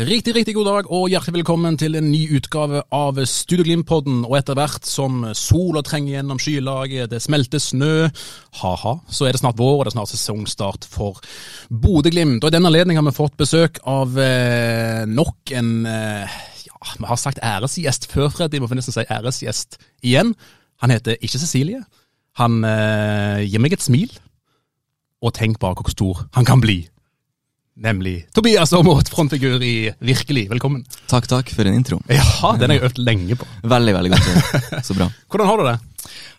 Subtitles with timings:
[0.00, 4.22] Riktig, riktig god dag og hjertelig velkommen til en ny utgave av Studio-Glimt-podden.
[4.24, 8.06] Og etter hvert som sola trenger gjennom skylaget, det smelter snø,
[8.62, 11.18] ha-ha, så er det snart vår og det er snart sesongstart for
[11.68, 12.40] Bodø-Glimt.
[12.40, 17.10] Og i denne anledning har vi fått besøk av eh, nok en eh, ja, vi
[17.10, 20.32] har sagt æresgjest før, Freddy, får nesten si æresgjest igjen.
[20.80, 21.82] Han heter ikke Cecilie.
[22.40, 24.16] Han eh, gir meg et smil,
[25.20, 26.86] og tenk bare hvor stor han kan bli.
[27.80, 30.50] Nemlig Tobias Aamodt, frontfigur i Virkelig.
[30.50, 30.82] Velkommen.
[31.08, 31.96] Takk, takk for en intro.
[32.12, 33.46] Ja, den har jeg øvd lenge på.
[33.72, 34.26] Veldig, veldig godt.
[34.86, 35.06] Så bra.
[35.32, 35.78] Hvordan har du det?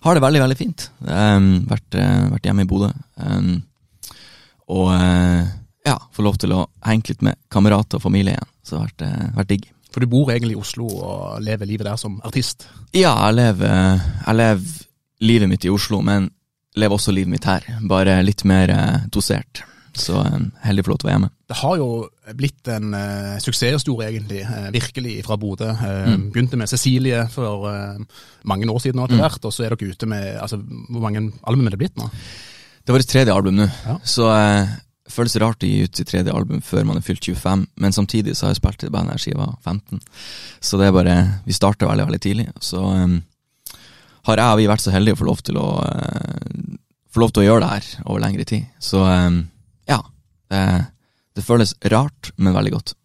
[0.06, 0.86] Har det veldig, veldig fint.
[1.02, 2.92] Um, vært, eh, vært hjemme i Bodø.
[3.18, 3.56] Um,
[4.70, 5.50] og uh,
[5.88, 8.52] ja, få lov til å henge litt med kamerater og familie igjen.
[8.62, 9.68] Så det har vært, uh, vært digg.
[9.92, 12.70] For du bor egentlig i Oslo og lever livet der som artist.
[12.94, 14.78] Ja, jeg lever, jeg lever
[15.26, 16.30] livet mitt i Oslo, men
[16.78, 17.66] lever også livet mitt her.
[17.90, 19.66] Bare litt mer eh, dosert.
[19.98, 21.30] Så um, heldig flott å være hjemme.
[21.52, 21.88] Det har jo
[22.38, 24.44] blitt en uh, suksesshistorie, egentlig.
[24.48, 25.72] Uh, virkelig, fra Bodø.
[25.76, 29.92] Uh, Begynte med Cecilie for uh, mange år siden, etter hvert, og så er dere
[29.92, 32.08] ute med altså, Hvor mange album er det blitt nå?
[32.82, 33.98] Det var vårt tredje album nå, Ja.
[34.08, 37.66] så det føles rart å gi ut sitt tredje album før man er fylt 25,
[37.84, 40.02] men samtidig så har jeg spilt i bandet her siden jeg var 15.
[40.64, 41.16] Så det er bare
[41.46, 42.48] Vi starter veldig, veldig tidlig.
[42.64, 43.20] Så um,
[44.30, 45.68] har jeg og vi vært så heldige å få lov til å
[47.12, 48.70] Få lov til å gjøre det her over lengre tid.
[48.80, 49.26] Så ja.
[50.52, 50.66] Det,
[51.38, 52.96] det føles rart, men veldig godt.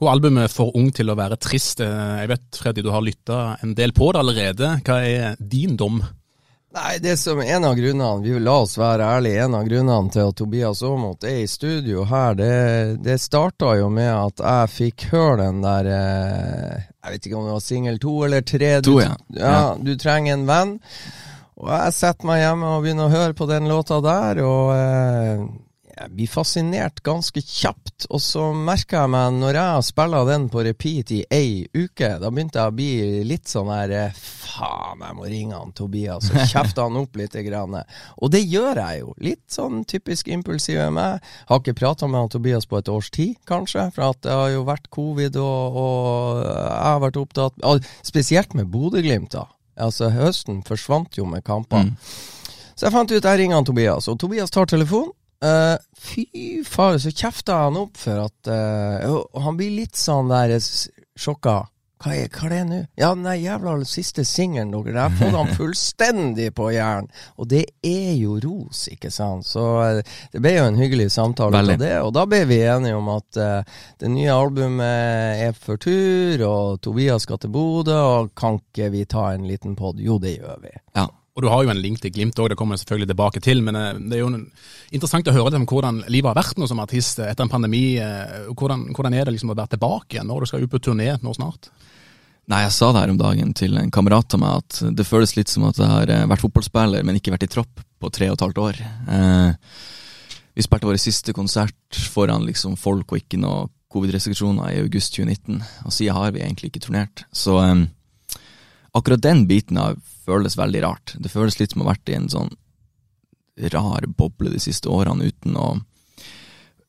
[0.00, 1.82] Og albumet For ung til å være trist.
[1.82, 4.72] Uh, jeg vet, Freddy, du har lytta en del på det allerede.
[4.86, 6.00] Hva er din dom?
[6.70, 10.12] Nei, det som en av grunnene, vi vil la oss være ærlige, en av grunnene
[10.14, 12.52] til at Tobias Aamodt er i studio her, det,
[13.02, 17.48] det starta jo med at jeg fikk høre den der eh, Jeg vet ikke om
[17.48, 18.70] det var singel to eller tre.
[18.78, 19.16] Du, To, ja.
[19.34, 19.64] ja.
[19.82, 20.76] Du trenger en venn.
[21.58, 25.42] Og jeg setter meg hjemme og begynner å høre på den låta der, og eh,
[26.00, 28.06] jeg blir fascinert ganske kjapt.
[28.08, 32.30] Og så merker jeg meg, når jeg spiller den på repeat i ei uke, da
[32.32, 36.40] begynte jeg å bli litt sånn her eh, Faen, jeg må ringe han Tobias og
[36.50, 37.36] kjefte han opp litt.
[37.46, 37.76] Grann.
[38.18, 39.12] Og det gjør jeg jo.
[39.22, 41.22] Litt sånn typisk impulsiv meg.
[41.48, 43.86] Har ikke prata med han Tobias på et års tid, kanskje.
[43.94, 48.56] For at det har jo vært covid, og, og jeg har vært opptatt og Spesielt
[48.58, 49.46] med Bodø-Glimt, da.
[49.80, 51.94] Altså, høsten forsvant jo med kampene.
[52.74, 55.12] Så jeg fant ut jeg ringer han Tobias, og Tobias tar telefonen.
[55.44, 56.24] Eh, fy
[56.68, 60.58] far, så kjefta han opp for at uh, han blir litt sånn der
[61.16, 61.62] sjokka.
[62.00, 62.76] Hva er, hva er det nå?
[62.96, 67.08] Ja, den jævla siste singelen dere, har fått han fullstendig på hjernen.
[67.40, 69.48] Og det er jo ros, ikke sant.
[69.48, 70.00] Så uh,
[70.32, 71.76] det ble jo en hyggelig samtale Veldig.
[71.76, 71.94] av det.
[72.04, 76.82] Og da ble vi enige om at eh, det nye albumet er for tur, og
[76.84, 80.00] Tobias skal til Bodø, og kan ikke vi ta en liten pod?
[80.00, 80.76] Jo, det gjør vi.
[80.96, 81.08] Ja.
[81.36, 83.62] Og du har jo en link til Glimt òg, det kommer jeg selvfølgelig tilbake til.
[83.62, 84.32] Men eh, det er jo
[84.90, 87.84] interessant å høre om hvordan livet har vært nå som artist etter en pandemi.
[88.02, 90.82] eh, Hvordan, hvordan er det liksom å være tilbake igjen når du skal ut på
[90.90, 91.70] turné nå snart?
[92.50, 95.36] Nei, jeg sa det her om dagen til en kamerat av meg, at det føles
[95.36, 98.30] litt som at jeg har eh, vært fotballspiller, men ikke vært i tropp på tre
[98.30, 98.80] og et halvt år.
[99.14, 99.76] Eh,
[100.58, 105.62] vi spilte vår siste konsert foran liksom folk og ikke noe covid-restriksjoner i august 2019,
[105.86, 107.22] og siden har vi egentlig ikke turnert.
[107.30, 107.86] Så eh,
[108.98, 109.94] akkurat den biten har
[110.26, 111.14] føles veldig rart.
[111.18, 112.50] Det føles litt som å ha vært i en sånn
[113.72, 115.68] rar boble de siste årene uten å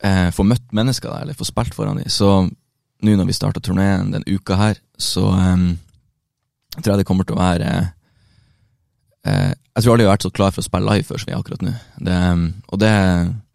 [0.04, 2.12] eh, få møtt mennesker der, eller få spilt foran dem.
[2.12, 2.30] Så
[3.02, 5.32] nå når vi starter turneen den uka her, så
[6.72, 7.88] Jeg tror jeg det kommer til å være eh,
[9.26, 11.34] Jeg tror aldri jeg har vært så klar for å spille live før som vi
[11.36, 11.72] er akkurat nå.
[12.08, 12.42] Det, um,
[12.74, 12.90] og det,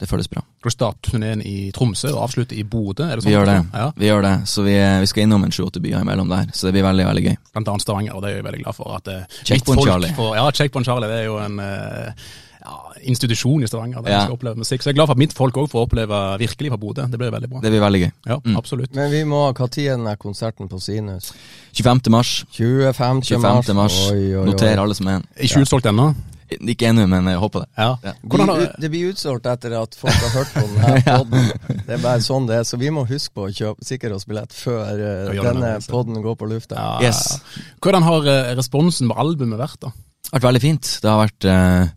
[0.00, 0.40] det føles bra.
[0.62, 3.08] Skal du starte turneen i Tromsø og avslutte i Bodø?
[3.18, 3.56] Sånn Vi gjør det.
[3.74, 4.32] Ja, Vi gjør det.
[4.48, 7.24] Så vi, vi skal innom en sju-åtte byer imellom der, så det blir veldig, veldig
[7.26, 7.36] gøy.
[7.52, 8.96] blant annet Stavanger, og det er jeg veldig glad for.
[8.96, 10.14] at eh, Checkpoint folk Charlie.
[10.16, 11.10] For, ja, Checkpoint Charlie.
[11.12, 12.26] Det er jo en eh,
[12.66, 12.76] ja,
[13.06, 14.20] institusjon i Stavanger der Ja.
[14.26, 14.82] skal oppleve musikk.
[14.82, 17.06] Så jeg er glad for at mitt folk òg får oppleve virkelig fra Bodø.
[17.10, 17.60] Det blir veldig bra.
[17.62, 18.12] Det blir veldig gøy.
[18.26, 18.56] Ja, Mm.
[18.58, 18.94] absolutt.
[18.94, 21.32] Men vi må ha Når er konserten på Sinus?
[21.72, 22.10] 25.
[22.10, 22.44] mars.
[22.52, 23.22] 25.
[23.22, 23.74] 25.
[23.76, 24.10] mars.
[24.10, 24.46] Oi, oi, oi.
[24.50, 25.26] Noter alle som er en.
[25.38, 26.14] Ikke utsolgt ennå.
[26.48, 27.68] Ikke ennå, men jeg håper det.
[27.76, 27.96] Ja.
[28.04, 28.12] Ja.
[28.22, 31.82] Hvordan det blir utsolgt etter at folk har hørt på denne podden.
[31.86, 32.62] Det er bare sånn det er.
[32.62, 36.14] Så vi må huske på å kjøpe, sikre oss billett før eh, Ja, denne poden
[36.14, 36.76] podden går på lufta.
[36.78, 37.40] ja, Yes.
[37.82, 39.90] Hvordan har eh, responsen på albumet vært, da?
[39.90, 40.92] Det har vært veldig fint.
[41.02, 41.88] Det har vært eh,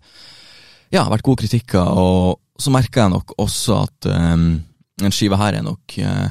[0.93, 4.47] Ja, vært gode kritikker, og så merker jeg nok også at um,
[4.99, 6.29] den skiva her er nok uh,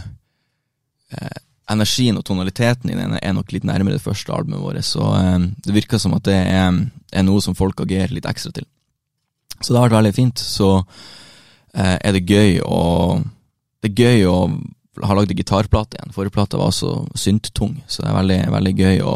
[1.69, 5.51] Energien og tonaliteten i den er nok litt nærmere det første albumet vårt, så um,
[5.65, 6.81] det virker som at det er,
[7.13, 8.67] er noe som folk agerer litt ekstra til.
[9.61, 10.43] Så det har vært veldig fint.
[10.43, 12.83] Så uh, er det gøy å
[13.79, 14.39] Det er gøy å
[15.07, 16.11] ha lagd gitarplate igjen.
[16.11, 19.13] Forrige plate var også synttung, så det er veldig, veldig gøy å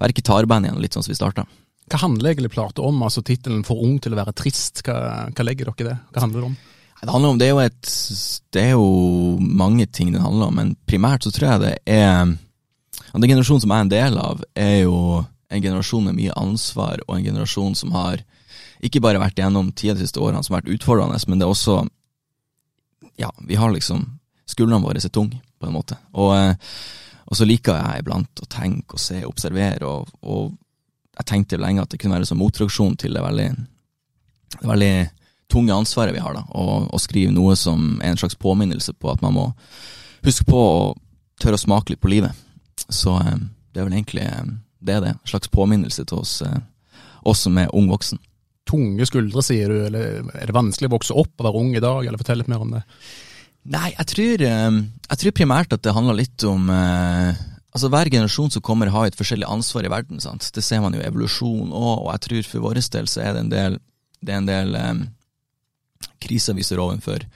[0.00, 1.44] være gitarband igjen, litt sånn som vi starta.
[1.90, 3.02] Hva handler egentlig plata om?
[3.02, 5.96] Altså Tittelen 'For ung til å være trist', hva, hva legger dere det?
[6.12, 6.56] Hva handler det om?
[7.00, 7.90] Det om, det er et
[8.52, 12.36] Det er jo mange ting det handler om, men primært så tror jeg det er
[13.14, 17.00] Den generasjonen som jeg er en del av, er jo en generasjon med mye ansvar,
[17.08, 18.22] og en generasjon som har
[18.80, 21.50] ikke bare vært gjennom tida de siste årene som har vært utfordrende, men det er
[21.50, 21.88] også
[23.18, 25.96] Ja, vi har liksom Skuldrene våre er tunge, på en måte.
[26.12, 26.54] Og, eh,
[27.26, 30.56] og så liker jeg iblant å tenke og se, observere, og, og
[31.20, 33.48] jeg tenkte lenge at det kunne være en sånn motreaksjon til det veldig,
[34.56, 34.94] det veldig
[35.50, 39.22] tunge ansvaret vi har, da, og skrive noe som er en slags påminnelse på at
[39.24, 39.46] man må
[40.24, 40.92] huske på å
[41.40, 42.36] tørre å smake litt på livet.
[42.88, 43.38] Så eh,
[43.72, 45.14] det er vel egentlig eh, det er det.
[45.16, 46.60] En slags påminnelse til oss, eh,
[47.28, 48.20] oss som er ung voksen.
[48.70, 51.82] Tunge skuldre, sier du, eller er det vanskelig å vokse opp og være ung i
[51.82, 52.84] dag, eller fortell litt mer om det?
[53.70, 56.70] Nei, jeg tror, jeg tror primært at det handler litt om
[57.70, 60.20] Altså Hver generasjon som kommer, har et forskjellig ansvar i verden.
[60.20, 60.50] sant?
[60.54, 63.34] Det ser man jo i evolusjon òg, og jeg tror for vår del så er
[63.34, 63.78] det en del,
[64.20, 65.02] det er en del um,
[66.20, 67.26] kriser vi står overfor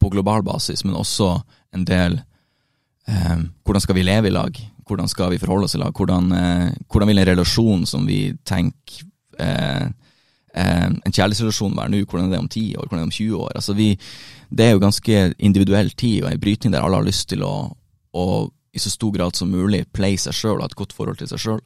[0.00, 1.36] på global basis, men også
[1.74, 2.18] en del
[3.06, 4.58] um, Hvordan skal vi leve i lag?
[4.86, 5.94] Hvordan skal vi forholde oss i lag?
[5.94, 9.06] Hvordan, uh, hvordan vil en relasjon som vi tenker
[9.38, 12.02] uh, uh, En kjærlighetsrelasjon være nå?
[12.04, 12.88] Hvordan er det om 10 år?
[12.88, 13.54] Hvordan er det om 20 år?
[13.54, 13.88] Altså vi,
[14.50, 17.54] det er jo ganske individuell tid og en brytning der alle har lyst til å,
[18.12, 18.26] å
[18.76, 21.30] i så stor grad som mulig pleie seg sjøl og ha et godt forhold til
[21.30, 21.62] seg sjøl.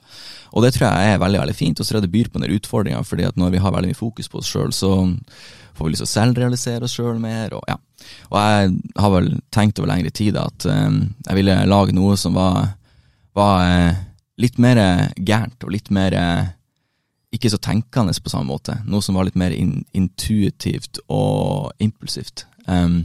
[0.55, 1.81] Og det tror jeg er veldig veldig fint.
[1.81, 3.99] Og så er det byr på den utfordringa, fordi at når vi har veldig mye
[3.99, 4.93] fokus på oss sjøl, så
[5.75, 7.57] får vi lyst til å selvrealisere oss sjøl mer.
[7.59, 7.77] Og, ja.
[8.31, 12.39] og jeg har vel tenkt over lengre tid at um, jeg ville lage noe som
[12.39, 12.75] var,
[13.37, 14.01] var uh,
[14.41, 14.81] litt mer
[15.19, 16.45] gærent og litt mer uh,
[17.35, 18.77] ikke så tenkende på samme måte.
[18.91, 22.47] Noe som var litt mer in intuitivt og impulsivt.
[22.67, 23.05] Um,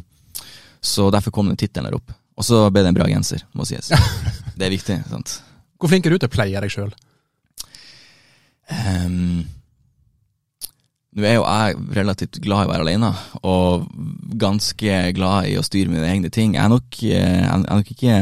[0.82, 2.14] så derfor kom den tittelen der opp.
[2.36, 3.92] Og så ble det en bra genser, må sies.
[4.58, 5.02] Det er viktig.
[5.12, 5.40] sant?
[5.80, 6.94] Hvor flink er du til å pleie deg sjøl?
[8.72, 9.44] Um,
[11.16, 13.12] nå er jo jeg relativt glad i å være alene,
[13.48, 13.86] og
[14.40, 16.56] ganske glad i å styre mine egne ting.
[16.58, 18.18] Jeg er nok, eh, jeg er nok ikke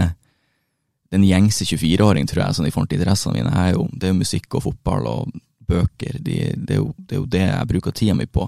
[1.13, 3.53] den gjengse 24-åring, tror jeg, sånn i forhold til interessene mine.
[3.53, 5.33] Er jo, det er jo musikk og fotball og
[5.69, 6.19] bøker.
[6.19, 8.45] De, det, er jo, det er jo det jeg bruker tida mi på.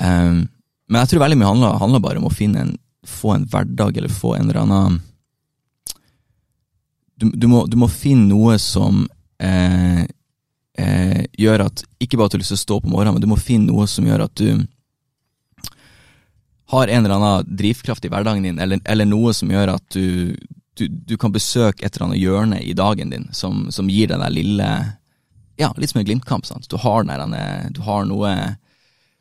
[0.00, 0.44] Um,
[0.88, 2.74] men jeg tror veldig mye handler, handler bare om å finne en,
[3.08, 5.00] få en hverdag, eller få en eller annen
[7.18, 9.02] du, du, må, du må finne noe som
[9.42, 10.04] eh,
[10.78, 13.24] eh, gjør at Ikke bare at du har lyst til å stå på morgenen, men
[13.24, 14.66] du må finne noe som gjør at du
[16.68, 20.36] har en eller annen drivkraft i hverdagen din, eller, eller noe som gjør at du,
[20.76, 24.20] du, du, kan besøke et eller annet hjørne i dagen din som, som gir deg
[24.20, 24.70] den lille
[25.58, 26.46] Ja, litt som en Glimt-kamp.
[26.46, 26.68] sant?
[26.70, 27.34] Du har, den,
[27.74, 28.34] du har noe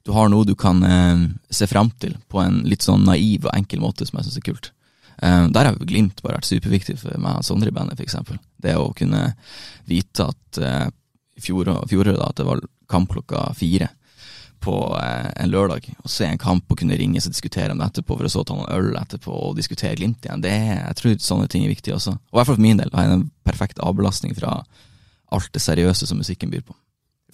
[0.08, 3.56] du har noe du kan eh, se fram til på en litt sånn naiv og
[3.58, 4.72] enkel måte som jeg syns er kult.
[5.18, 8.16] Eh, der har Glimt bare vært superviktig for meg og Sondre i bandet, f.eks.
[8.64, 9.34] Det å kunne
[9.90, 10.88] vite at eh,
[11.38, 13.92] i fjor, da, at det var kamp klokka fire
[14.64, 17.92] på eh, en lørdag, og se en kamp og kunne ringes og diskutere om det
[17.92, 21.02] etterpå, for å så ta noen øl etterpå og diskutere Glimt igjen, det er, jeg
[21.02, 22.16] tror sånne ting er viktig også.
[22.16, 24.62] Og i hvert fall for min del, har jeg en perfekt avbelastning fra
[25.36, 26.80] alt det seriøse som musikken byr på.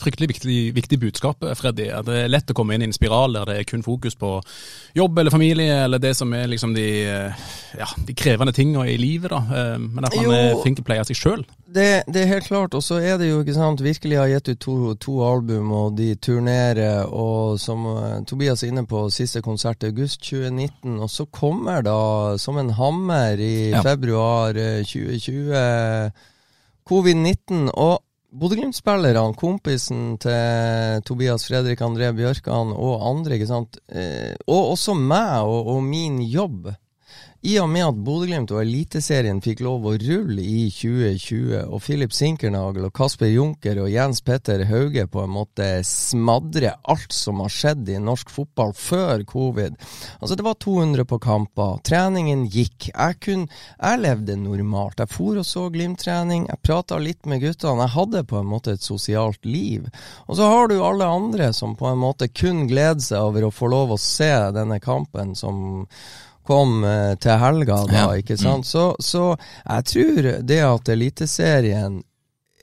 [0.01, 1.85] Fryktelig viktig, viktig budskap, Freddy.
[1.93, 4.15] At det er lett å komme inn i en spiral der det er kun fokus
[4.17, 4.29] på
[4.97, 7.43] jobb eller familie, eller det som er liksom de, eh,
[7.77, 9.37] ja, de krevende tingene i livet, da.
[9.37, 10.31] Eh, Men at man Jo.
[10.31, 11.43] er flink til å pleie seg sjøl.
[11.73, 14.49] Det, det er helt klart, og så er det jo ikke sant, virkelig har gitt
[14.49, 19.41] ut to, to album, og de turnerer, og som eh, Tobias er inne på, siste
[19.45, 23.81] konsert i august 2019, og så kommer da som en hammer i Ja.
[23.85, 26.11] februar eh, 2020
[26.89, 28.01] covid-19, og
[28.33, 35.45] Bodø-Glimt-spillerne, kompisen til Tobias Fredrik André Bjørkan og andre, ikke sant, eh, og også meg
[35.45, 36.71] og, og min jobb,
[37.43, 42.13] i og med at Bodø-Glimt og Eliteserien fikk lov å rulle i 2020, og Filip
[42.15, 47.51] Sinkernagel og Kasper Junker og Jens Petter Hauge på en måte smadre alt som har
[47.51, 52.89] skjedd i norsk fotball før covid Altså, det var 200 på kamper, treningen gikk.
[52.93, 55.03] Jeg, kunne jeg levde normalt.
[55.03, 57.89] Jeg for og så Glimt-trening, jeg prata litt med guttene.
[57.89, 59.89] Jeg hadde på en måte et sosialt liv.
[60.29, 63.55] Og så har du alle andre som på en måte kun gleder seg over å
[63.55, 65.83] få lov å se denne kampen som
[66.47, 68.07] kom eh, til helga, da, Ja.
[68.19, 68.65] ikke sant.
[68.67, 72.01] Så, så jeg tror det at Eliteserien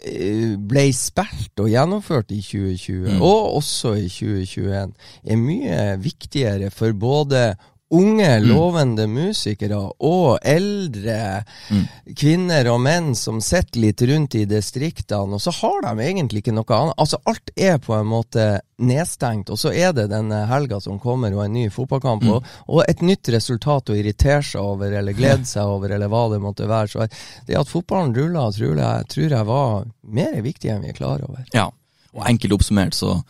[0.05, 3.23] eh, ble spilt og gjennomført i 2020, Mm.
[3.23, 4.95] og også i 2021,
[5.25, 7.55] er mye viktigere for både
[7.91, 8.49] unge, Mm.
[8.49, 11.89] lovende musikere og eldre Mm.
[12.15, 16.55] kvinner og menn som sitter litt rundt i distriktene, og så har de egentlig ikke
[16.55, 16.95] noe annet.
[16.99, 21.35] Altså, alt er på en måte nedstengt, og så er det denne helga som kommer,
[21.35, 22.31] og en ny fotballkamp, Mm.
[22.31, 26.31] og, og et nytt resultat å irritere seg over, eller glede seg over, eller hva
[26.31, 26.89] det måtte være.
[26.89, 27.09] Så
[27.47, 31.21] det at fotballen ruller, tror jeg, tror jeg var mer viktig enn vi er klar
[31.29, 31.45] over.
[31.53, 31.67] Ja,
[32.15, 33.23] og enkelt oppsummert så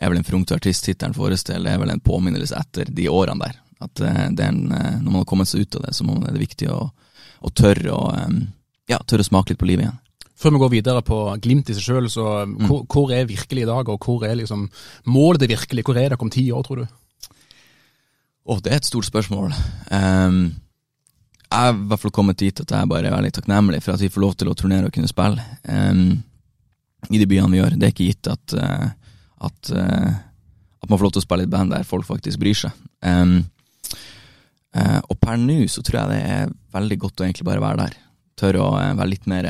[0.00, 3.58] er vel en Frunk artist-tittelen forestiller, er vel en påminnelse etter de årene der.
[3.82, 6.22] At eh, en, eh, når man har kommet seg ut av det, så er man,
[6.24, 6.80] det er viktig å,
[7.42, 8.40] å tørre å eh,
[8.92, 10.00] ja, tørre å smake litt på livet igjen.
[10.42, 12.24] Før vi går videre på Glimt i seg sjøl, så
[12.66, 14.64] hvor, hvor er virkelig i dag, og hvor er liksom
[15.06, 15.84] målet det virkelig?
[15.86, 16.88] Hvor er dere om ti år, tror du?
[18.50, 19.54] Oh, det er et stort spørsmål.
[19.94, 20.40] Um,
[21.46, 24.02] jeg er i hvert fall kommet dit at jeg bare er veldig takknemlig for at
[24.02, 26.16] vi får lov til å turnere og kunne spille um,
[27.12, 27.76] i de byene vi gjør.
[27.78, 28.88] Det er ikke gitt at, uh,
[29.46, 30.10] at, uh,
[30.82, 32.82] at man får lov til å spille i et band der folk faktisk bryr seg.
[33.02, 33.36] Eh,
[34.80, 37.96] og per nå så tror jeg det er veldig godt å egentlig bare være der.
[38.40, 39.48] Tørre å eh, være litt mer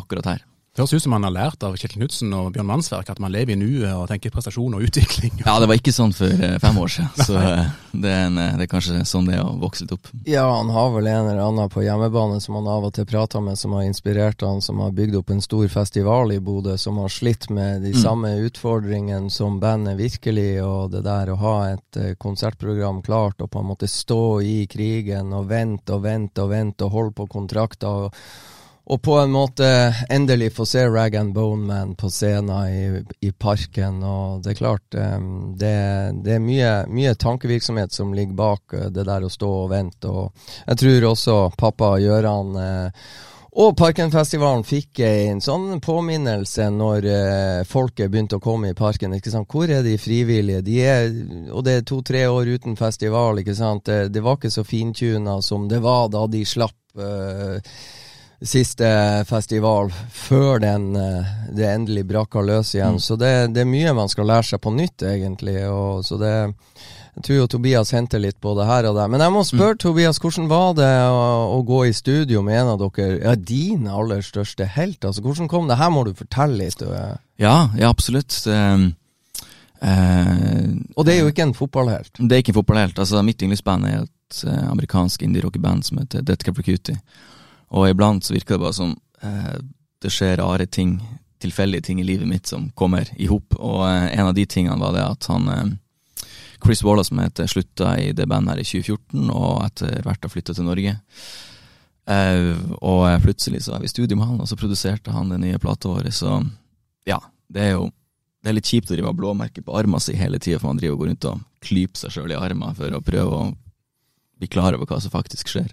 [0.00, 0.44] akkurat her.
[0.74, 3.30] Det høres ut som man har lært av Kjetil Knutsen og Bjørn Mannsverk at man
[3.30, 5.30] lever i nuet og tenker prestasjon og utvikling.
[5.44, 8.40] Ja, det var ikke sånn for eh, fem år siden, så eh, det er, en,
[8.42, 10.08] eh, det er kanskje sånn det er å vokse litt opp.
[10.26, 13.44] Ja, han har vel en eller annen på hjemmebane som han av og til prater
[13.46, 16.98] med, som har inspirert han, som har bygd opp en stor festival i Bodø, som
[17.04, 18.00] har slitt med de Mm.
[18.02, 23.62] samme utfordringene som bandet virkelig, og det der å ha et konsertprogram klart, og på
[23.62, 28.10] en måte stå i krigen og vente og vente og vente og holde på kontrakter.
[28.10, 28.18] og
[28.84, 29.66] og på en måte
[30.12, 34.02] endelig få se Rag and Bone Man på scenen i, i parken.
[34.04, 35.76] Og det er klart, det,
[36.24, 40.10] det er mye, mye tankevirksomhet som ligger bak eh, det der å stå og vente.
[40.10, 43.06] Og jeg tror også pappa Gøran eh,
[43.54, 49.14] og Parkenfestivalen fikk en sånn påminnelse når eh, folket begynte å komme i parken.
[49.14, 49.46] ikke sant?
[49.48, 50.64] Hvor er de frivillige?
[50.66, 51.06] De er,
[51.54, 53.38] og det er to-tre år uten festival.
[53.38, 53.86] ikke sant?
[53.86, 56.80] Det, det var ikke så fintuna som det var da de slapp.
[56.98, 57.78] Eh,
[58.44, 58.88] siste
[59.28, 62.98] festival før den, eh, det endelig braka løs igjen.
[63.00, 65.56] Så det, det er mye man skal lære seg på nytt, egentlig.
[65.70, 66.32] Og, så det,
[67.14, 69.08] jeg tror jo Tobias henter litt på det her og der.
[69.08, 71.22] Men jeg må spørre, Tobias, hvordan var det å,
[71.56, 75.04] å gå i studio med en av dere, ja, din aller største helt?
[75.04, 75.78] Altså, hvordan kom det?
[75.80, 76.82] Her må du fortelle litt.
[76.82, 78.36] eh, Ja, ja absolutt.
[78.44, 78.60] Det,
[79.80, 80.64] eh,
[80.96, 82.12] Og det er jo ikke en fotballhelt.
[82.18, 82.98] Det er ikke en fotballhelt.
[82.98, 84.10] Altså, mitt yndlingsband er et
[84.44, 86.98] amerikansk indie-rockeband som heter Death for Cutie.
[87.72, 88.92] Og iblant så virker det bare som
[89.22, 89.56] eh,
[90.02, 90.98] det skjer rare ting,
[91.42, 93.56] tilfeldige ting i livet mitt som kommer i hop.
[93.56, 95.64] Og eh, en av de tingene var det at han eh,
[96.64, 100.32] Chris Wallace, som heter, slutta i det bandet her i 2014, og etter hvert har
[100.32, 100.94] flytta til Norge.
[102.04, 102.46] Eh,
[102.80, 105.40] og eh, plutselig så er vi i studio med han, og så produserte han det
[105.42, 106.14] nye plateåret.
[106.14, 106.38] Så
[107.08, 107.20] ja,
[107.52, 107.90] det er jo
[108.44, 110.80] det er litt kjipt å drive ha blåmerker på armen sin hele tida, for man
[110.80, 113.46] driver og går rundt og klyper seg sjøl i armen for å prøve å
[114.36, 115.70] bli klar over hva som faktisk skjer.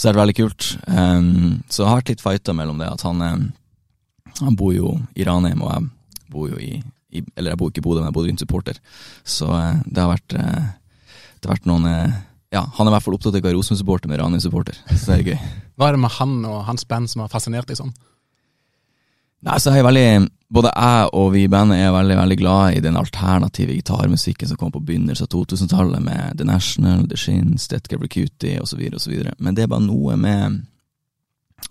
[0.00, 0.66] Så det er veldig kult.
[0.88, 3.20] Um, så jeg har vært litt fighta mellom det at han,
[4.40, 6.78] han bor jo i Ranheim, og jeg bor jo i,
[7.12, 8.80] i Eller jeg bor ikke i Bodø, men jeg bor rundt supporter.
[9.28, 10.70] Så uh, det har vært uh,
[11.36, 12.16] Det har vært noen uh,
[12.48, 15.18] Ja, han er i hvert fall opptatt av å være Rosenborg-supporter med Ranheim-supporter, så det
[15.18, 15.50] er gøy.
[15.76, 17.92] Hva er det med han og hans band som har fascinert deg sånn?
[19.46, 20.10] Nei, så er jeg veldig
[20.50, 24.58] Både jeg og vi i bandet er veldig veldig glad i den alternative gitarmusikken som
[24.58, 28.80] kom på begynnelsen av 2000-tallet, med The National, The Shins, for Cutie osv.
[28.98, 29.14] osv.
[29.38, 30.64] Men det er bare noe med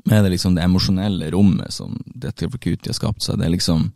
[0.05, 3.39] med det liksom det emosjonelle rommet som for Cutie har skapt seg.
[3.39, 3.91] Det er liksom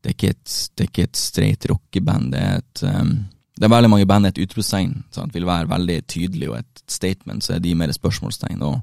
[0.00, 2.32] Det er ikke et, det er ikke et straight rockeband.
[2.32, 5.04] Det er et um, Det er veldig mange band et utropstegn.
[5.32, 8.62] Vil være veldig tydelig, og et statement, så er de mer spørsmålstegn.
[8.62, 8.80] Og,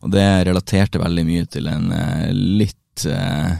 [0.00, 2.78] og det relaterte veldig mye til en uh, litt
[3.10, 3.54] uh,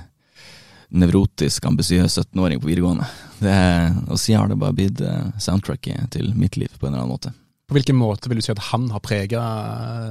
[0.95, 3.07] nevrotisk, ambisiøs 17-åring på videregående.
[3.41, 3.57] Det,
[4.09, 7.17] og siden har det bare blitt uh, soundtracket til mitt liv, på en eller annen
[7.17, 7.35] måte.
[7.69, 9.45] På hvilken måte vil du si at han har prega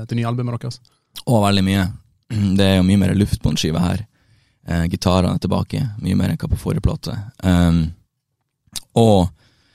[0.10, 0.82] det nye albumet deres?
[1.24, 1.86] Å, veldig mye.
[2.58, 4.06] Det er jo mye mer luft på en skive her.
[4.68, 7.16] Eh, Gitarene er tilbake, mye mer enn hva på forrige plate.
[7.44, 7.86] Um,
[9.00, 9.30] og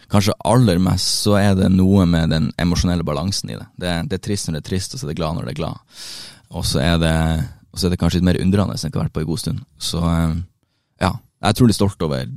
[0.08, 3.68] kanskje aller mest så er det noe med den emosjonelle balansen i det.
[3.76, 3.94] det.
[4.08, 5.60] Det er trist når det er trist, og så er det glad når det er
[5.60, 5.94] glad.
[6.56, 7.16] Og så er det,
[7.72, 9.42] og så er det kanskje litt mer undrende enn jeg har vært på en god
[9.44, 9.64] stund.
[9.78, 10.36] Så eh,
[11.04, 12.28] ja, jeg er utrolig stolt over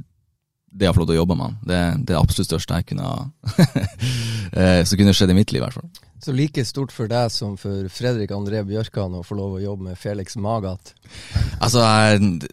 [0.71, 1.57] det jeg har fått lov til å jobbe med.
[1.67, 3.17] Det, det er det absolutt største jeg kunne ha
[4.61, 5.89] eh, Som kunne skjedd i mitt liv, i hvert fall.
[6.21, 9.89] Så like stort for deg som for Fredrik André Bjørkan å få lov å jobbe
[9.89, 10.93] med Felix Magat?
[11.57, 11.81] Altså,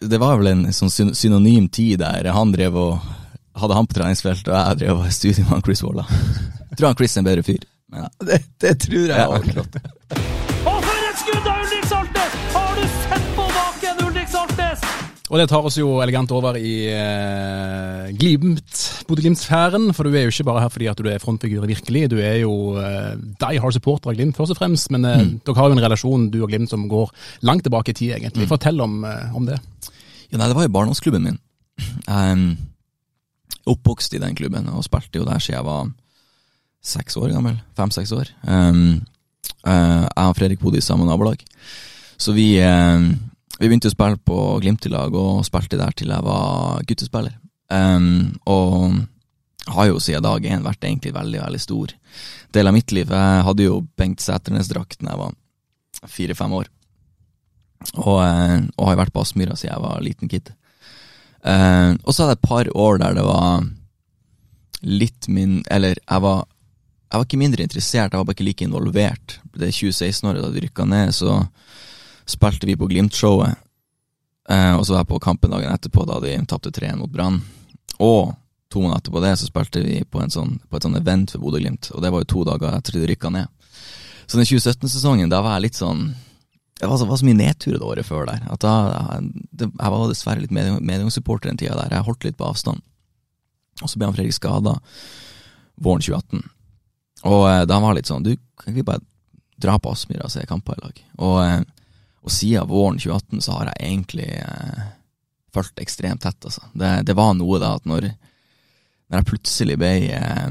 [0.01, 3.11] det var vel en sånn synonym tid der han drev og
[3.59, 6.07] hadde han på treningsfeltet, og jeg drev og var i studio med Chris Walla.
[6.69, 7.69] Jeg tror han Chris er en bedre fyr.
[7.89, 8.05] Men...
[8.05, 9.49] Ja, det, det, tror jeg òg.
[9.63, 10.28] Og
[15.29, 19.91] Og det tar oss jo elegant over i eh, Glimt, Bodø-Glimt-sfæren.
[19.93, 22.39] For du er jo ikke bare her fordi at du er frontfigur virkelig, du er
[22.41, 24.89] jo eh, die hard supporter av Glimt først og fremst.
[24.95, 25.35] Men eh, mm.
[25.45, 27.13] dere har jo en relasjon, du og Glimt, som går
[27.45, 28.47] langt tilbake i tid, egentlig.
[28.47, 28.51] Mm.
[28.55, 29.61] Fortell om, eh, om, det.
[30.31, 31.39] Ja, nei, Det var jo barndomsklubben min.
[32.09, 32.49] Um,
[33.69, 35.93] oppvokst i den klubben og spilte jo der siden jeg var
[36.81, 37.61] seks år gammel.
[37.77, 38.33] Fem-seks år.
[38.49, 39.03] Um,
[39.61, 41.45] uh, jeg og Fredrik bodde i samme nabolag.
[42.17, 43.13] Så vi um,
[43.59, 47.35] vi begynte å spille på Glimt i lag, og spilte der til jeg var guttespiller.
[47.69, 49.01] Um, og
[49.69, 51.93] har jo siden dag én vært egentlig veldig, veldig stor
[52.55, 53.11] del av mitt liv.
[53.11, 55.35] Jeg hadde jo Bengt Sæternes-drakt da jeg var
[56.09, 56.69] fire-fem år.
[57.95, 60.49] Og, eh, og, har vært på Aspmyra siden jeg var liten kid.
[61.39, 63.61] Uh, og så hadde jeg et par år der det var
[64.83, 66.41] litt min Eller jeg var,
[67.07, 69.37] jeg var ikke mindre interessert, jeg var bare ikke like involvert.
[69.53, 71.37] Det 2016-året da vi rykka ned, så
[72.29, 73.57] spilte vi på Glimt-showet.
[74.49, 77.41] Eh, og så var jeg på kampen dagen etterpå, da de tapte 3-1 mot Brann.
[77.99, 78.33] Og
[78.69, 81.91] to måneder etterpå det så spilte vi på, sånn, på et sånn event for Bodø-Glimt,
[81.93, 83.49] og det var jo to dager etter de rykka ned.
[84.29, 86.11] Så den 2017-sesongen, da var jeg litt sånn
[86.77, 88.43] Det var så, var så mye nedturer det året før der.
[88.53, 88.73] At da,
[89.19, 91.97] det, jeg var dessverre litt medgangssupporter den tida der.
[91.97, 92.85] Jeg holdt litt på avstand.
[93.81, 94.77] Og så ble han Fredrik skada
[95.81, 96.45] våren 2018.
[97.27, 99.03] Og eh, da var han litt sånn Du, kan ikke vi bare
[99.59, 101.01] dra på Aspmyra og se kamper i lag?
[101.19, 101.59] Og eh,
[102.29, 104.83] og siden våren 2018 så har jeg egentlig eh,
[105.55, 106.67] fulgt ekstremt tett, altså.
[106.77, 108.11] Det, det, var noe da at når,
[109.09, 110.45] når jeg plutselig ble eh,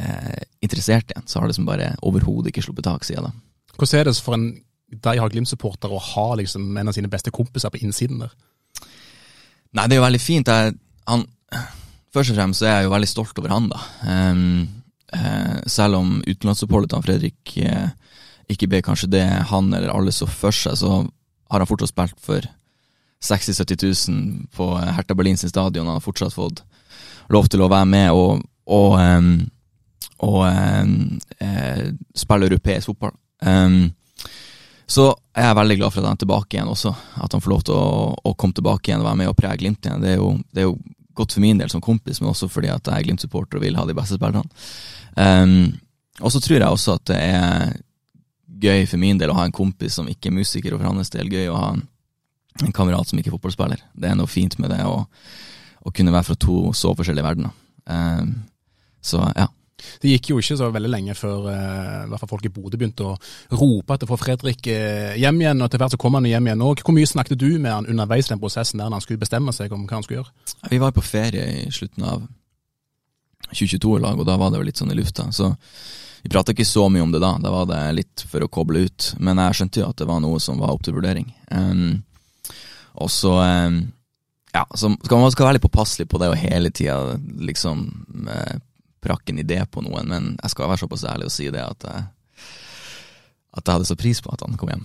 [0.00, 3.34] eh, interessert igjen, så har det liksom bare overhodet ikke sluppet tak siden da.
[3.76, 4.50] Hvordan er det for en
[4.90, 8.32] de har Glimt-supporter å ha liksom en av sine beste kompiser på innsiden der?
[9.70, 10.50] Nei, det er jo veldig fint.
[10.50, 10.74] Jeg,
[11.06, 11.22] han,
[12.10, 13.84] først og fremst så er jeg jo veldig stolt over han, da.
[14.02, 14.64] Um,
[15.14, 18.16] uh, selv om utenlandsoppholdet til Fredrik uh,
[18.50, 21.04] ikke ble kanskje det han eller alle så for seg, så
[21.50, 22.46] har han fortsatt spilt for
[23.20, 25.86] 60 000-70 000 på Hertha Berlin sin stadion.
[25.86, 26.62] Han har fortsatt fått
[27.28, 29.34] lov til å være med og, og, um,
[30.24, 30.94] og um,
[32.16, 33.16] spille europeisk fotball.
[34.90, 35.04] Så
[35.36, 36.90] jeg er veldig glad for at han er tilbake igjen også.
[37.22, 37.90] At han får lov til å,
[38.26, 40.02] å komme tilbake igjen og være med og prege Glimt igjen.
[40.02, 42.72] Det er, jo, det er, jo, godt for min del som kompis, men også fordi
[42.72, 44.42] at jeg er Glimt-supporter og vil ha de beste spillerne.
[46.20, 47.76] Og så tror jeg også at det er
[48.60, 51.12] gøy for min del å ha en kompis som ikke er musiker, og for hans
[51.14, 51.86] del gøy å ha en,
[52.64, 53.86] en kamerat som ikke er fotballspiller.
[53.94, 54.98] Det er noe fint med det å,
[55.80, 57.56] å kunne være fra to så forskjellige verdener.
[57.90, 58.36] Um,
[59.00, 59.48] så ja.
[60.00, 63.06] Det gikk jo ikke så veldig lenge før uh, hvert fall folk i Bodø begynte
[63.08, 63.14] å
[63.56, 66.50] rope etter å få Fredrik uh, hjem igjen, og etter hvert så kom han hjem
[66.50, 66.82] igjen òg.
[66.84, 69.72] Hvor mye snakket du med han underveis i den prosessen der han skulle bestemme seg
[69.72, 70.52] om hva han skulle gjøre?
[70.68, 72.28] Vi var på ferie i slutten av
[73.50, 75.30] 2022 i lag, og da var det jo litt sånn i lufta.
[75.34, 75.48] Så
[76.22, 78.84] vi prata ikke så mye om det da, da var det litt for å koble
[78.88, 79.12] ut.
[79.18, 81.30] Men jeg skjønte jo at det var noe som var opp til vurdering.
[81.48, 82.02] Um,
[83.00, 83.80] og så um,
[84.52, 87.84] Ja, så skal man skal være litt påpasselig på det og hele tida liksom
[88.26, 88.56] eh,
[89.00, 91.86] prakke en idé på noen, men jeg skal være såpass ærlig og si det at,
[91.86, 92.02] jeg,
[93.54, 94.84] at jeg hadde så pris på at han kom hjem.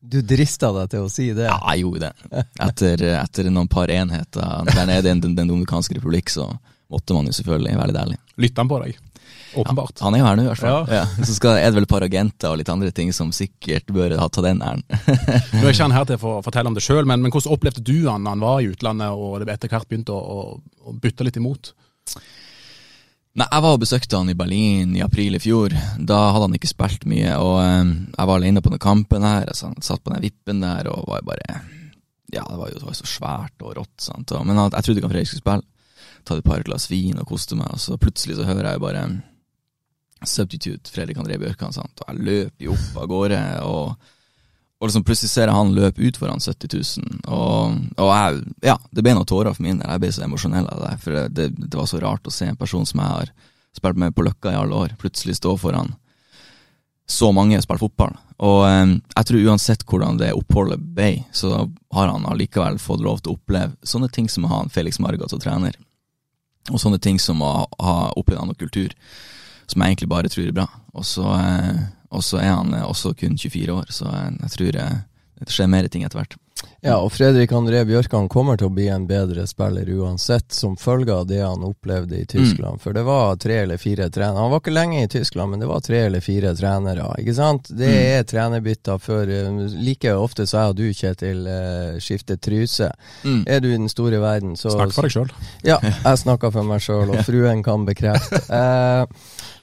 [0.00, 1.44] Du drista deg til å si det?
[1.44, 2.44] Ja, jeg gjorde det.
[2.64, 6.46] Etter, etter noen par enheter der nede i Den, den Dominikanske republikk, så
[6.90, 8.16] måtte man jo selvfølgelig være litt ærlig.
[8.40, 8.96] Lytta han på deg?
[9.54, 9.96] Åpenbart.
[9.98, 10.90] Ja, han er jo her nå, i hvert fall.
[10.90, 11.00] Ja.
[11.02, 11.24] Ja.
[11.26, 14.14] Så skal, er det vel et par agenter og litt andre ting som sikkert bør
[14.20, 14.84] ha ta den æren.
[15.56, 17.82] nå er ikke han her til å fortelle om det sjøl, men, men, hvordan opplevde
[17.86, 20.94] du han da han var i utlandet og det etter hvert begynte å, å, å
[21.02, 21.72] bytte litt imot?
[23.38, 25.74] Nei, Jeg var og besøkte han i Berlin i april i fjor.
[25.98, 27.36] Da hadde han ikke spilt mye.
[27.38, 29.46] og um, Jeg var alene på den kampen her.
[29.46, 31.60] Altså, han satt på den vippen der og var bare
[32.30, 33.96] Ja, det var jo, det var så svært og rått.
[34.02, 34.34] Sant?
[34.34, 35.66] Og, men jeg, jeg trodde ikke han Fredrik skulle spille.
[36.20, 38.82] Tatt et par glass vin og koste meg, og så plutselig så hører jeg jo
[38.82, 39.04] bare
[40.26, 42.02] substitute Fredrik André Bjørkan, sant?
[42.02, 43.42] og jeg løper jo opp av gårde.
[43.66, 44.10] og,
[44.80, 48.76] og liksom plutselig ser jeg han løpe ut foran 70 000, og, og jeg, ja,
[48.90, 49.88] det ble noen tårer for min del.
[49.90, 52.60] Jeg ble så emosjonell av det, for det, det, var så rart å se en
[52.60, 53.32] person som jeg har
[53.76, 55.94] spilt med på Løkka i alle år, plutselig stå foran
[57.10, 58.14] så mange spille fotball.
[58.40, 63.20] Og eh, jeg tror uansett hvordan det oppholdet ble, så har han allikevel fått lov
[63.20, 65.76] til å oppleve sånne ting som å ha en Felix Margot som trener.
[66.70, 68.94] Og sånne ting som å ha opplevd annen kultur,
[69.70, 70.68] som jeg egentlig bare tror er bra.
[70.94, 71.80] Og så, eh,
[72.10, 75.00] og så er han eh, også kun 24 år, så jeg, jeg tror eh,
[75.40, 76.34] det skjer mer ting etter hvert.
[76.84, 81.14] Ja, og Fredrik André Bjørkan kommer til å bli en bedre spiller uansett, som følge
[81.14, 82.76] av det han opplevde i Tyskland.
[82.76, 82.82] Mm.
[82.82, 84.42] For det var tre eller fire trenere.
[84.42, 87.06] Han var ikke lenge i Tyskland, men det var tre eller fire trenere.
[87.22, 87.68] Ikke sant?
[87.72, 87.96] Det Mm.
[88.18, 92.90] er trenerbytter før eh, Like ofte så jeg og du, Kjetil, eh, skifter truse.
[93.24, 93.40] Mm.
[93.46, 95.32] Er du i den store verden, så Snakk for deg sjøl.
[95.64, 98.44] Ja, jeg snakker for meg sjøl, og fruen kan bekrefte.
[98.52, 99.06] Eh,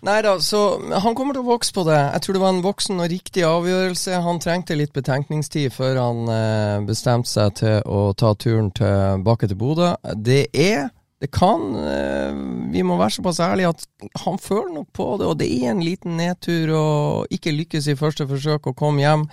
[0.05, 0.61] nei da, så
[1.03, 1.97] han kommer til å vokse på det.
[1.97, 4.19] Jeg tror det var en voksen og riktig avgjørelse.
[4.25, 9.59] Han trengte litt betenkningstid før han eh, bestemte seg til å ta turen tilbake til
[9.59, 9.95] Bodø.
[10.13, 12.35] Det er det kan eh,
[12.73, 13.85] Vi må være såpass ærlige at
[14.21, 16.87] han føler nok på det, og det er en liten nedtur å
[17.33, 19.25] ikke lykkes i første forsøk og komme hjem.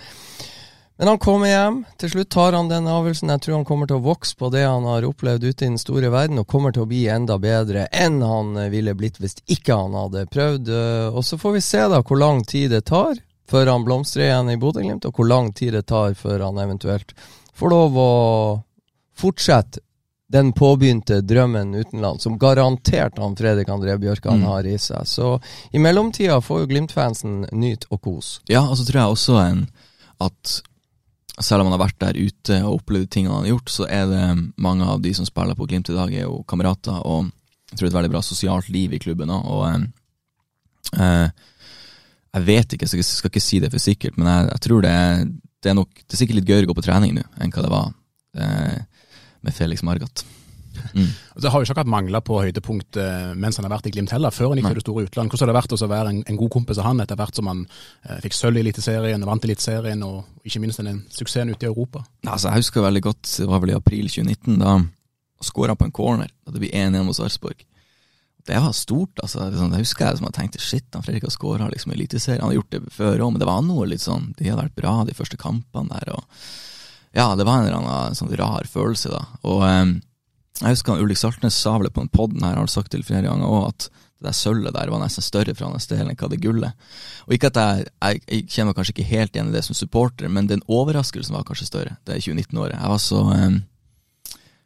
[0.97, 1.81] Men han kommer hjem.
[1.99, 3.29] Til slutt tar han den avgjørelsen.
[3.33, 5.77] Jeg tror han kommer til å vokse på det han har opplevd ute i den
[5.81, 9.35] store verden, og kommer til å bli enda bedre enn han eh, ville blitt hvis
[9.51, 10.69] ikke han hadde prøvd.
[10.71, 14.29] Eh, Og så får vi se da hvor lang tid det tar før han blomstrer
[14.29, 17.11] igjen i Bodø-Glimt, og hvor lang tid det tar før han eventuelt
[17.55, 18.11] får lov å
[19.19, 19.79] fortsette
[20.31, 24.45] den påbegynte drømmen utenlands, som garantert han Fredrik André Bjørkan Mm.
[24.49, 25.05] har i seg.
[25.05, 25.39] Så
[25.71, 28.39] i mellomtida får jo Glimt-fansen nyte og kose.
[28.49, 29.67] Ja, og så tror jeg også en,
[30.19, 30.61] at
[31.35, 34.05] selv om han har vært der ute og opplevd tingene han har gjort, så er
[34.11, 34.25] det
[34.61, 37.31] mange av de som spiller på Glimt i dag, er jo kamerater, og
[37.71, 39.49] jeg tror det er et veldig bra sosialt liv i klubben òg.
[39.51, 41.27] Og eh, eh,
[42.35, 44.85] jeg vet ikke, så jeg skal ikke si det for sikkert, men jeg, jeg tror
[44.85, 45.25] det er,
[45.65, 47.65] det er nok Det er sikkert litt gøyere å gå på trening nå enn hva
[47.65, 47.91] det var
[48.39, 48.79] eh,
[49.45, 50.23] med Felix Margat.
[50.93, 51.11] Mm.
[51.43, 54.13] Det har jo ikke akkurat mangla på høydepunkt eh, mens han har vært i Glimt
[54.15, 55.31] heller, før han gikk til det store utland.
[55.31, 57.51] Hvordan har det vært å være en, en god kompis av han etter hvert som
[57.51, 61.71] han eh, fikk sølv i Eliteserien, vant Eliteserien og ikke minst den suksessen ute i
[61.71, 62.05] Europa?
[62.25, 64.77] Altså, jeg husker veldig godt, det var vel i april 2019, da
[65.45, 66.31] skåra på en corner.
[66.45, 67.65] Da det ble 1-1 mot Sarpsborg.
[68.45, 69.47] Det var stort, altså.
[69.49, 71.97] Det sånn, jeg husker jeg som jeg tenkte shit, han Fredrik har skåra liksom, i
[71.97, 72.43] Eliteserien.
[72.43, 74.77] Han har gjort det før òg, men det var noe litt sånn De hadde vært
[74.77, 76.23] bra de første kampene der, og
[77.15, 79.23] Ja, det var en eller annen sånn rar følelse, da.
[79.47, 79.85] Og eh,
[80.61, 83.49] jeg husker Ulrik Saltnes sa vel på den poden her, har sagt til flere ganger
[83.49, 86.39] òg, at det der sølvet der var nesten større fra hans del enn hva det
[86.43, 86.87] gullet.
[87.27, 90.31] Og ikke at jeg, jeg, jeg kjenner kanskje ikke helt igjen i det som supporter,
[90.31, 92.79] men den overraskelsen var kanskje større, det 2019-året.
[92.79, 93.57] Jeg var så eh,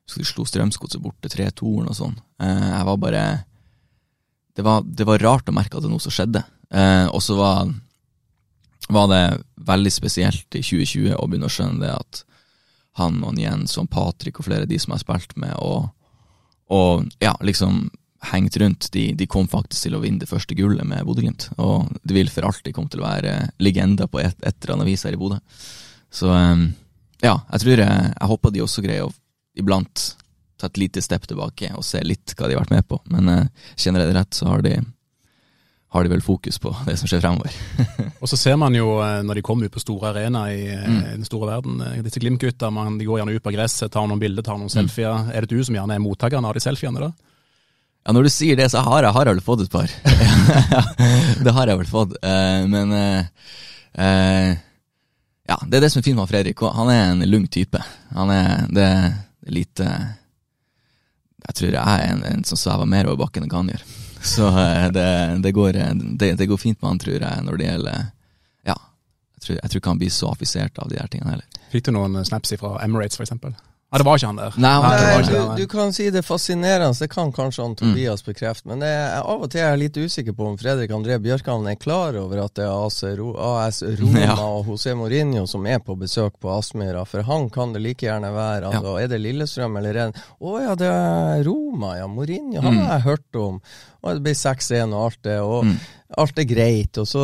[0.10, 2.22] skulle de slo Strømsgodset bort til 3-2 eller noe sånt.
[2.42, 3.26] Eh, jeg var bare
[4.58, 6.42] det var, det var rart å merke at det er noe som skjedde.
[6.70, 7.70] Eh, og så var,
[8.94, 9.24] var det
[9.70, 12.24] veldig spesielt i 2020 å begynne å skjønne det at
[13.00, 15.90] han og Jens og Patrick og flere av de som jeg har spilt med, og,
[16.76, 17.88] og ja, liksom
[18.30, 21.50] hengt rundt, de, de kom faktisk til å vinne det første gullet med Bodø-Glimt.
[21.64, 24.90] Og det vil for alltid komme til å være legender på et, et eller annet
[24.92, 25.40] vis her i Bodø.
[26.12, 26.66] Så eh,
[27.24, 29.14] ja, jeg tror jeg, jeg håper de også greier å
[29.60, 30.06] iblant
[30.60, 33.00] ta et lite step tilbake og se litt hva de har vært med på.
[33.14, 34.76] Men eh, kjenner jeg det rett, så har de,
[35.90, 37.54] har de vel fokus på det som skjer fremover.
[38.22, 40.84] Og så ser man jo eh, når de kommer ut på store arenaer i eh,
[40.90, 41.00] Mm.
[41.18, 44.44] den store verden, eh, disse Glimt-gutta, de går gjerne ut på gresset, tar noen bilder,
[44.46, 44.68] tar Mm.
[44.68, 45.32] noen selfier.
[45.34, 47.10] Er det du som gjerne er mottakeren av de selfiene da?
[48.06, 49.90] Ja, når du sier det, så har jeg, har jeg vel fått et par.
[51.44, 52.14] det har jeg vel fått.
[52.72, 52.94] Men
[55.50, 56.62] ja, det er det som er fint med Fredrik.
[56.62, 57.82] Han er en lung type.
[58.16, 58.90] Han er det,
[59.50, 59.86] lite
[61.50, 63.84] Jeg tror jeg er en, en som svever mer over bakken enn hva han gjør.
[64.22, 65.08] Så eh, det,
[65.44, 68.06] det, går, eh, det, det går fint med han, tror jeg, når det gjelder
[68.68, 68.76] Ja.
[69.40, 71.48] Jeg tror, jeg tror ikke han blir så affisert av de der tingene heller.
[71.72, 73.56] Fikk du noen eh, snaps fra Emirates, eksempel?
[73.90, 74.54] Ja, det var ikke han der.
[74.62, 78.22] Nei, han- Nei, du, du kan si det er fascinerende, det kan kanskje han Tobias
[78.22, 81.18] bekrefte, men det jeg, av og til er jeg litt usikker på om Fredrik André
[81.24, 84.36] Bjørkan er klar over at det er AS, Ro, AS Roma Ja.
[84.46, 88.30] og José Mourinho som er på besøk på Aspmyra, for han kan det like gjerne
[88.36, 88.70] være.
[88.76, 92.06] Altså, Er det Lillestrøm eller en Å ja, det er Roma, ja.
[92.06, 93.58] Mourinho, han har jeg hørt om.
[94.00, 95.40] Og det ble 6-1 og alt det.
[95.44, 95.66] Og
[96.24, 96.98] alt er greit.
[97.02, 97.20] Og så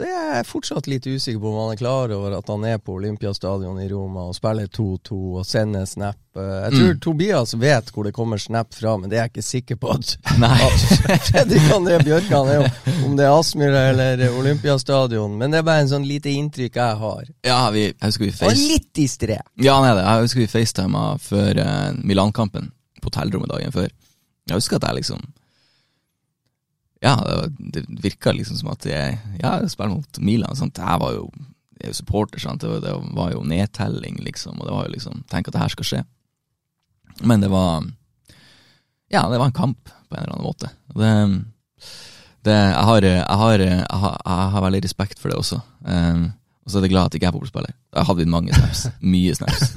[0.00, 2.94] er jeg fortsatt litt usikker på om han er klar over at han er på
[2.96, 6.16] Olympiastadion i Roma og spiller 2-2 og sender snap.
[6.38, 9.46] Eh, Jeg tror Tobias vet hvor det kommer snap fra, men det er jeg ikke
[9.50, 9.92] sikker på.
[9.94, 10.56] at Nei.
[10.64, 15.36] at Fredrik André Bjørkan er jo om det er Aspmyra eller Olympiastadion.
[15.38, 17.24] Men det er bare en sånn lite inntrykk jeg har.
[17.46, 19.44] Ja, vi, jeg husker vi Og litt i strek.
[19.60, 20.08] Ja, han det.
[20.08, 23.92] Jeg husker vi facetima før uh, Milan-kampen på hotellrommet dagen før.
[24.48, 25.20] Jeg husker at jeg liksom
[27.04, 27.14] Ja,
[27.58, 30.56] det, virka liksom som at jeg Ja, jeg spiller mot Milan.
[30.58, 30.80] Sant?
[30.82, 31.28] Jeg var jo,
[31.78, 32.64] jeg er jo supporter, sant.
[32.64, 34.58] Det var, det var jo nedtelling, liksom.
[34.58, 36.00] Og det var jo liksom Tenk at det her skal skje.
[37.22, 37.86] Men det var
[39.10, 40.72] Ja, det var en kamp, på en eller annen måte.
[40.94, 41.12] Det,
[42.44, 45.62] det jeg, har, jeg, har, jeg, har, jeg har veldig respekt for det også.
[45.86, 46.28] Um,
[46.68, 47.72] Og så er det glad at jeg ikke er fotballspiller.
[47.96, 48.82] Da hadde vi mange snaps.
[49.14, 49.70] Mye snaps.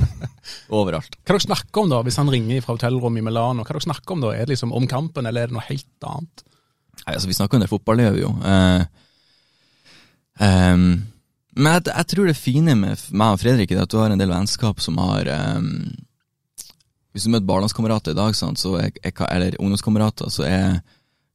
[0.76, 1.14] Overalt.
[1.24, 3.64] Hva dere snakker om da, hvis han ringer fra hotellrommet i Milano?
[3.64, 4.34] Hva dere snakker om da?
[4.36, 6.44] Er det liksom om kampen, eller er det noe helt annet?
[7.06, 8.32] Nei, altså Vi snakker det fotball, det gjør vi jo.
[8.52, 8.84] Eh,
[10.48, 10.86] ehm,
[11.58, 14.22] men jeg, jeg tror det fine med meg og Fredrik er at du har en
[14.22, 15.28] del vennskap som har
[15.60, 15.90] um,
[17.12, 20.80] Hvis du møter barndomskamerater i dag, sant, så er, er, eller ungdomskamerater, så er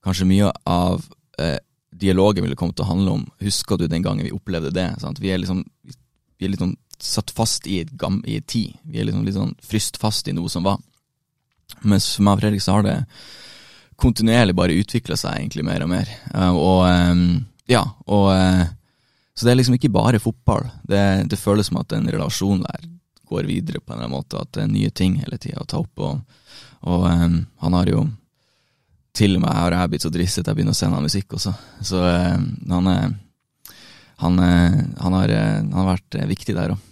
[0.06, 1.04] kanskje mye av
[1.42, 1.58] eh,
[1.92, 4.88] dialogen ville kommet til å handle om Husker du den gangen vi opplevde det?
[5.02, 5.20] Sant?
[5.20, 8.76] Vi er liksom Vi er litt sånn satt fast i et, gam, i tid.
[8.88, 10.78] Vi er liksom litt sånn fryst fast i noe som var.
[11.84, 12.94] Mens for meg og Fredrik så har det
[13.96, 16.10] kontinuerlig bare utvikla seg egentlig mer og mer.
[16.34, 17.22] Uh, og um,
[17.70, 18.66] ja, og uh,
[19.36, 20.68] Så det er liksom ikke bare fotball.
[20.88, 22.86] Det, det, føles som at en relasjon der
[23.28, 25.68] går videre på en eller annen måte, at det er nye ting hele tida å
[25.68, 26.00] ta opp.
[26.00, 26.22] Og,
[26.88, 28.06] og um, han har jo
[29.16, 31.36] til og med har jeg blitt så dristig at jeg begynner å sende han musikk
[31.36, 31.52] også.
[31.84, 32.36] Så uh,
[32.72, 32.88] han,
[34.22, 34.40] han, han,
[35.18, 36.88] har, han, har, vært viktig der òg.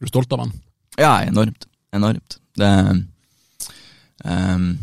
[0.00, 0.54] Er du stolt av han?
[1.00, 1.64] Ja, enormt.
[1.96, 2.38] Enormt.
[2.60, 2.70] Det
[4.24, 4.76] um,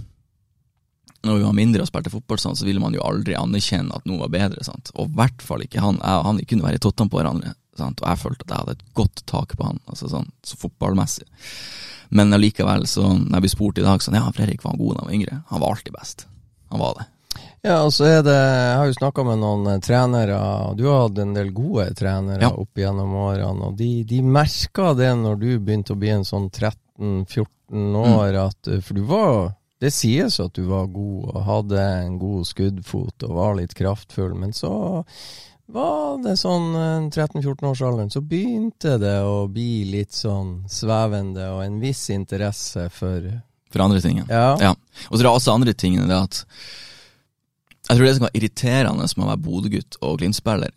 [1.25, 4.06] Når vi var mindre og spilte fotball, sånn, så ville man jo aldri anerkjenne at
[4.10, 4.63] noe var bedre.
[4.67, 4.91] Sant?
[4.95, 5.99] Og i hvert fall ikke han.
[6.03, 7.56] Jeg og han kunne være i tottene på hverandre.
[7.77, 8.01] Sant?
[8.03, 11.27] Og jeg følte at jeg hadde et godt tak på han, altså sånn, så fotballmessig.
[12.10, 15.03] Men allikevel, så når jeg blir spurt i dag sånn Ja, Fredrik var god da
[15.03, 15.39] han var yngre.
[15.49, 16.27] Han var alltid best.
[16.71, 17.08] Han var det.
[17.65, 20.75] Ja, og så er det Jeg har jo snakka med noen trenere, trenere.
[20.77, 22.51] Du har hatt en del gode trenere ja.
[22.53, 26.49] opp gjennom årene, og de, de merka det når du begynte å bli en sånn
[26.49, 28.41] 13-14 år, mm.
[28.45, 32.48] at uh, For du var Det sies at du var god og hadde en god
[32.50, 34.72] skuddfot og var litt kraftfull, men så
[35.68, 36.72] var det sånn
[37.12, 43.28] 13-14-årsalderen, så begynte det å bli litt sånn svevende og en viss interesse for
[43.74, 44.50] For andre ting, ja.
[44.63, 44.74] ja.
[45.10, 46.44] Og så er det også andre tingene, det at
[47.88, 50.72] jeg tror det som var irriterende med å være Bodø-gutt og Glimt-spiller,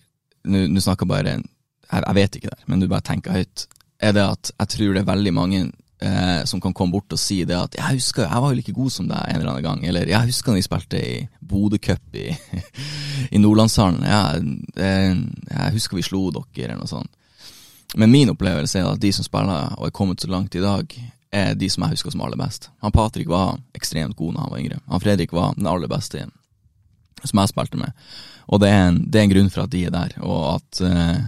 [0.51, 3.65] nå snakker bare jeg, jeg, vet ikke det, men du bare tenker høyt,
[4.03, 5.63] er det at jeg tror det er veldig mange
[6.03, 8.73] eh, som kan komme bort og si det at 'jeg husker, jeg var jo like
[8.73, 12.15] god som deg en eller annen gang', eller 'jeg husker da vi spilte i Bodø-cup
[12.15, 12.37] i,
[13.35, 14.45] i Nordlandshallen', jeg,
[14.77, 17.11] jeg husker vi slo dere', eller noe sånt.
[17.97, 20.87] Men min opplevelse er at de som spiller og er kommet så langt i dag,
[21.33, 22.71] er de som jeg husker som aller best.
[22.83, 24.79] Han Patrick var ekstremt god når han var yngre.
[24.91, 26.27] Han Fredrik var den aller beste
[27.25, 27.93] som jeg spilte med.
[28.51, 30.81] Og det er, en, det er en grunn for at de er der, og at
[30.83, 31.21] uh,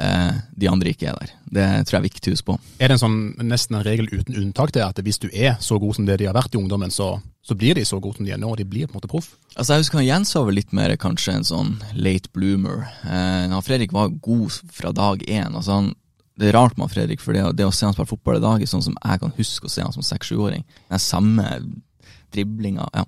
[0.00, 1.32] de andre ikke er der.
[1.52, 2.54] Det tror jeg er viktig å huske på.
[2.80, 5.76] Er det en sånn, nesten en regel uten unntak til at hvis du er så
[5.82, 7.10] god som det de har vært i ungdommen, så,
[7.44, 9.10] så blir de så gode som de er nå, og de blir på en måte
[9.12, 9.32] proff?
[9.56, 12.86] Altså Jeg husker Jens var vel litt mer kanskje en sånn late bloomer.
[13.04, 15.52] Eh, Fredrik var god fra dag én.
[15.52, 15.92] altså han
[16.40, 18.62] det er rart med Fredrik, for det, det å se han spille fotball i dag
[18.62, 20.62] er sånn som jeg kan huske å se han som seks-sjuåring.
[20.88, 21.44] Den samme
[22.32, 22.86] driblinga.
[22.94, 23.04] ja.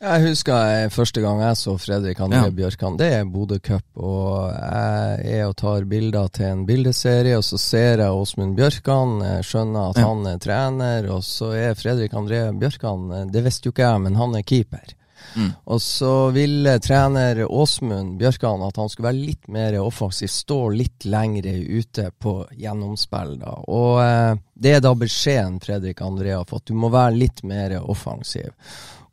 [0.00, 2.52] Jeg husker første gang jeg så Fredrik André ja.
[2.56, 2.94] Bjørkan.
[2.96, 3.84] Det er Bodø Cup.
[4.00, 9.18] Og jeg er og tar bilder til en bildeserie, og så ser jeg Åsmund Bjørkan.
[9.26, 10.06] Jeg skjønner at ja.
[10.08, 14.16] han er trener, og så er Fredrik André Bjørkan Det visste jo ikke jeg, men
[14.16, 14.94] han er keeper.
[15.36, 15.50] Mm.
[15.68, 21.04] Og så ville trener Åsmund Bjørkan at han skulle være litt mer offensiv, stå litt
[21.04, 23.36] lengre ute på gjennomspill.
[23.42, 23.52] da.
[23.68, 26.70] Og eh, det er da beskjeden Fredrik André har fått.
[26.72, 28.48] Du må være litt mer offensiv.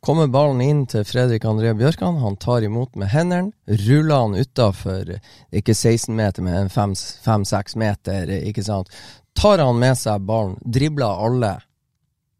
[0.00, 2.20] Kommer ballen inn til Fredrik André Bjørkan.
[2.22, 3.52] Han tar imot med hendene,
[3.86, 5.16] ruller han utafor,
[5.50, 8.92] ikke 16 meter, men 5-6 meter, ikke sant.
[9.38, 11.54] Tar han med seg ballen, dribler alle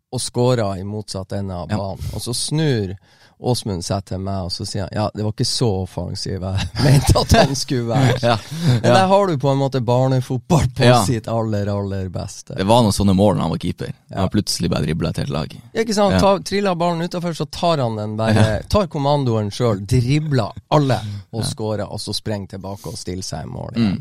[0.08, 2.04] og skårer i motsatt ende av banen.
[2.06, 2.14] Ja.
[2.16, 2.94] Og så snur
[3.38, 6.68] Åsmund seg til meg og så sier han, ja, det var ikke så offensiv jeg
[6.84, 8.16] mente at han skulle være.
[8.30, 8.36] ja.
[8.82, 10.98] Men der har du på en måte barnefotball på ja.
[11.06, 12.56] sitt aller, aller beste.
[12.58, 13.92] Det var noen sånne mål da han var keeper.
[14.08, 14.24] Ja.
[14.24, 15.54] Han plutselig bare dribla et helt lag.
[15.72, 16.18] Ja, ikke sant.
[16.18, 16.34] Ja.
[16.50, 20.98] Triller ballen utafor, så tar han den bare Tar kommandoen sjøl, dribler alle
[21.30, 23.76] og skårer, og så sprenger tilbake og stiller seg i mål.
[23.76, 23.96] Mm.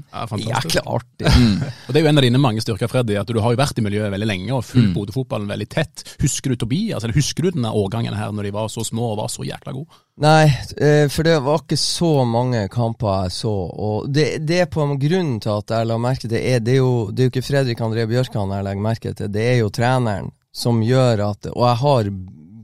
[0.47, 1.27] Jæklig artig.
[1.27, 1.61] Mm.
[1.87, 3.79] og Det er jo en av dine mange styrker, Freddy, at du har jo vært
[3.79, 4.95] i miljøet veldig lenge og fulgt mm.
[4.95, 6.05] Bodø-fotballen veldig tett.
[6.23, 9.19] Husker du Tobias, eller husker du denne årgangen her når de var så små og
[9.21, 9.99] var så jækla god?
[10.23, 10.47] Nei,
[10.81, 13.53] eh, for det var ikke så mange kamper jeg så.
[13.53, 16.41] Og det, det er på en grunn til at jeg la merke til det.
[16.41, 19.31] Er, det, er jo, det er jo ikke Fredrik André Bjørkan jeg legger merke til,
[19.33, 22.07] det er jo treneren som gjør at Og jeg har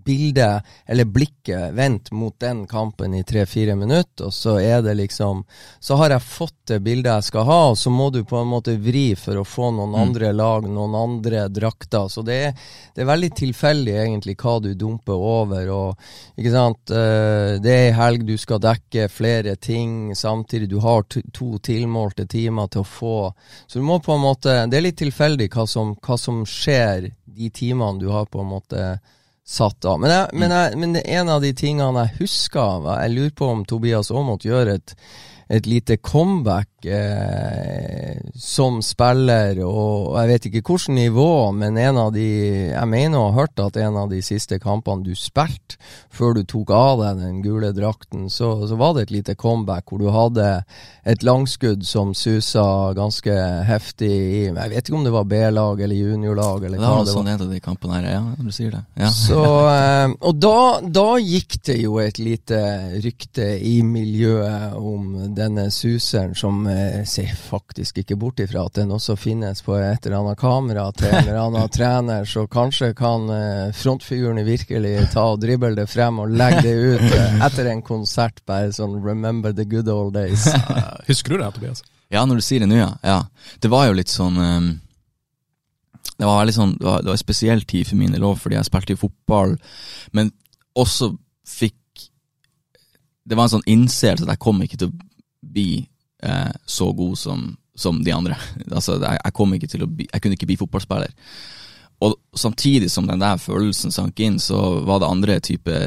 [0.05, 5.43] bildet, eller blikket, vendt mot den kampen i tre-fire minutter, og så er det liksom
[5.79, 8.47] Så har jeg fått det bildet jeg skal ha, og så må du på en
[8.47, 9.99] måte vri for å få noen mm.
[10.01, 12.07] andre lag, noen andre drakter.
[12.09, 12.53] Så det er,
[12.95, 17.87] det er veldig tilfeldig egentlig hva du dumper over, og ikke sant eh, Det er
[17.89, 22.87] ei helg du skal dekke flere ting samtidig, du har to tilmålte timer til å
[22.87, 23.17] få
[23.67, 27.11] Så du må på en måte Det er litt tilfeldig hva som, hva som skjer
[27.33, 28.85] de timene du har på en måte
[29.45, 29.99] satt av.
[29.99, 30.57] Men, jeg, men, mm.
[30.57, 34.75] jeg, men, en av de tingene jeg husker Jeg lurer på om Tobias Aamodt gjør
[34.77, 34.95] et,
[35.51, 42.13] et lite comeback eh, som spiller, og jeg vet ikke hvilket nivå, men en av
[42.15, 42.23] de
[42.73, 45.77] Jeg mener å ha hørt at en av de siste kampene du spilte,
[46.13, 49.89] før du tok av deg den gule drakten, så, så var det et lite comeback
[49.89, 50.47] hvor du hadde
[51.03, 53.33] et langskudd som susa ganske
[53.67, 57.07] heftig i Jeg vet ikke om det var B-lag eller juniorlag eller Det hva var
[57.07, 58.83] det sånn en av de kampene her, ja, du sier det.
[58.99, 59.09] Ja.
[59.13, 59.41] Så,
[59.71, 62.61] eh, og da, da gikk det jo et lite
[63.03, 66.63] rykte i miljøet om denne suseren, som
[67.09, 71.11] ser faktisk ikke bort ifra at den også finnes på et eller annet kamera til
[71.11, 73.27] en eller annen trener, så kanskje kan
[73.73, 77.81] frontfiguren frontfigurene virkelig ta og drible det frem og legge det ut eh, etter en
[77.81, 80.47] konsert, bare sånn 'remember the good old days'.
[80.47, 81.83] Eh, Husker du det, Tobias?
[82.09, 82.91] Ja, når du sier det nå, ja.
[83.03, 83.25] ja.
[83.59, 84.79] Det var jo litt sånn um
[86.13, 88.37] Det var veldig sånn Det var, det var en spesiell tid for min del òg,
[88.37, 89.57] fordi jeg spilte i fotball,
[90.11, 90.31] men
[90.75, 92.09] også fikk
[93.25, 94.97] Det var en sånn innseelse at jeg kom ikke til å
[95.53, 95.87] bli
[96.23, 98.39] eh, så god som, som de andre.
[98.75, 101.13] Altså, jeg, jeg kom ikke til å bli Jeg kunne ikke bli fotballspiller.
[102.03, 105.77] Og samtidig som den der følelsen sank inn, så var det andre type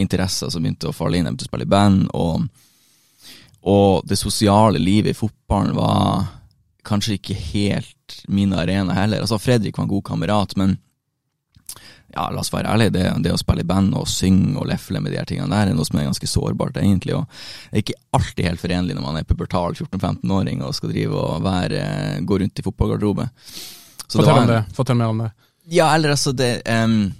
[0.00, 1.26] interesser som begynte å falle inn.
[1.26, 2.48] Jeg begynte å spille i band, og
[3.68, 6.28] og det sosiale livet i fotballen var
[6.86, 9.20] kanskje ikke helt min arena heller.
[9.20, 10.76] Altså, Fredrik var en god kamerat, men
[12.14, 15.02] ja, la oss være ærlige, det, det å spille i band og synge og lefle
[15.04, 17.16] med de her tingene der er noe som er ganske sårbart, egentlig.
[17.18, 21.20] Og det er ikke alltid helt forenlig når man er pubertal 14-15-åring og skal drive
[21.20, 21.82] og være,
[22.24, 23.28] gå rundt i fotballgarderobe.
[24.06, 24.60] Så Fortell om det.
[24.76, 25.32] Fortell mer om det.
[25.68, 27.10] ja, eller altså, det um,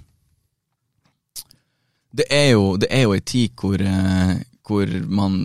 [2.09, 5.37] Det er jo Det er jo en tid hvor eh, hvor man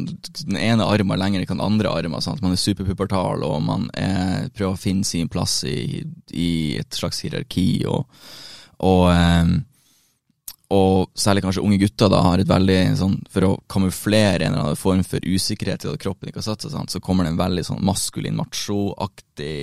[0.45, 2.21] den ene armen er lenger enn den andre armen.
[2.21, 2.43] Sant?
[2.45, 6.03] Man er superpubertal, og man er, prøver å finne sin plass i,
[6.33, 7.87] i et slags hierarki.
[7.89, 8.05] Og,
[8.85, 9.55] og,
[10.75, 14.63] og særlig kanskje unge gutter da har et veldig sånn For å kamuflere en eller
[14.65, 17.41] annen form for usikkerhet i at kroppen ikke har satt seg, så kommer det en
[17.41, 19.55] veldig sånn maskulin, machoaktig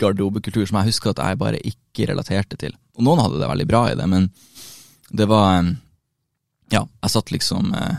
[0.00, 2.76] garderobekultur som jeg husker at jeg bare ikke relaterte til.
[2.96, 4.30] Og noen hadde det veldig bra i det, men
[5.10, 5.76] det var em,
[6.72, 7.98] Ja, jeg satt liksom eh,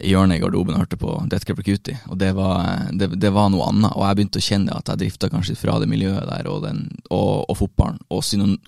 [0.00, 3.10] i hjørnet i garderoben og hørte på Death Cab Cutie, og det var, eh, det,
[3.20, 3.92] det var noe annet.
[3.92, 6.86] Og jeg begynte å kjenne at jeg drifta kanskje fra det miljøet der og, den,
[7.10, 8.22] og, og fotballen, og,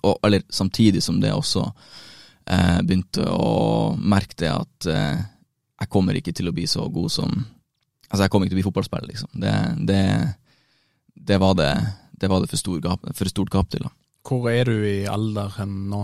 [0.05, 5.25] og, eller samtidig som det også eh, begynte å merke det at eh,
[5.81, 7.41] jeg kommer ikke til å bli så god som
[8.11, 9.29] Altså, jeg kommer ikke til å bli fotballspiller, liksom.
[9.39, 9.51] Det,
[9.87, 13.85] det, var var det for, stor gap, for stort gap til.
[13.87, 13.93] da.
[14.27, 16.01] Hvor er du i alder hen nå?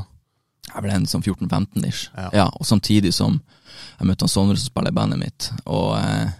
[0.66, 2.08] Jeg ble en sånn 14-15-ish.
[2.16, 2.30] Ja.
[2.42, 2.46] Ja.
[2.50, 3.40] og samtidig som
[3.96, 5.50] jeg møtte han Sondre som spiller i bandet mitt.
[5.64, 6.32] Og eh,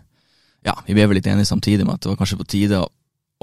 [0.66, 2.88] ja, vi ble vel litt enige samtidig med at det var kanskje på tide å,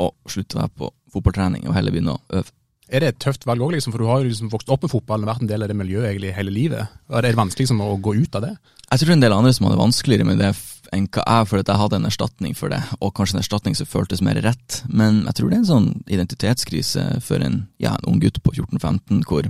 [0.04, 2.52] å slutte å være på fotballtrening og heller begynne å øve.
[2.94, 3.94] Er det et tøft valg òg, liksom?
[3.94, 5.78] For du har jo liksom vokst opp med fotballen og vært en del av det
[5.80, 6.92] miljøet egentlig hele livet.
[7.10, 8.54] Er det vanskelig liksom, å gå ut av det?
[8.84, 10.52] Jeg tror det er en del andre som hadde vanskeligere med det
[10.94, 13.78] enn hva jeg, for at jeg hadde en erstatning for det, og kanskje en erstatning
[13.80, 14.84] som føltes mer rett.
[14.86, 18.54] Men jeg tror det er en sånn identitetskrise for en, ja, en ung gutt på
[18.54, 19.48] 14-15, hvor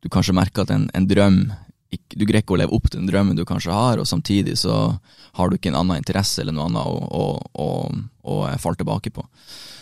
[0.00, 1.42] du kanskje merker at en, en drøm
[1.90, 4.74] Du greier ikke å leve opp til den drømmen du kanskje har, og samtidig så
[5.34, 7.68] har du ikke en annen interesse eller noe annet å, å, å,
[8.30, 9.24] å eh, falle tilbake på.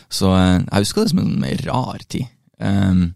[0.08, 2.30] Så eh, jeg husker det som en mer rar tid.
[2.64, 3.10] Um,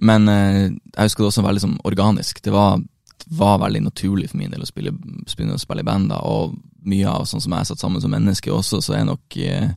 [0.00, 2.40] men eh, jeg husker det også veldig som organisk.
[2.40, 4.94] Det var, det var veldig naturlig for min del å spille,
[5.28, 6.56] spille, spille i band, og
[6.88, 9.68] mye av sånn som jeg er satt sammen som menneske også, så er nok eh,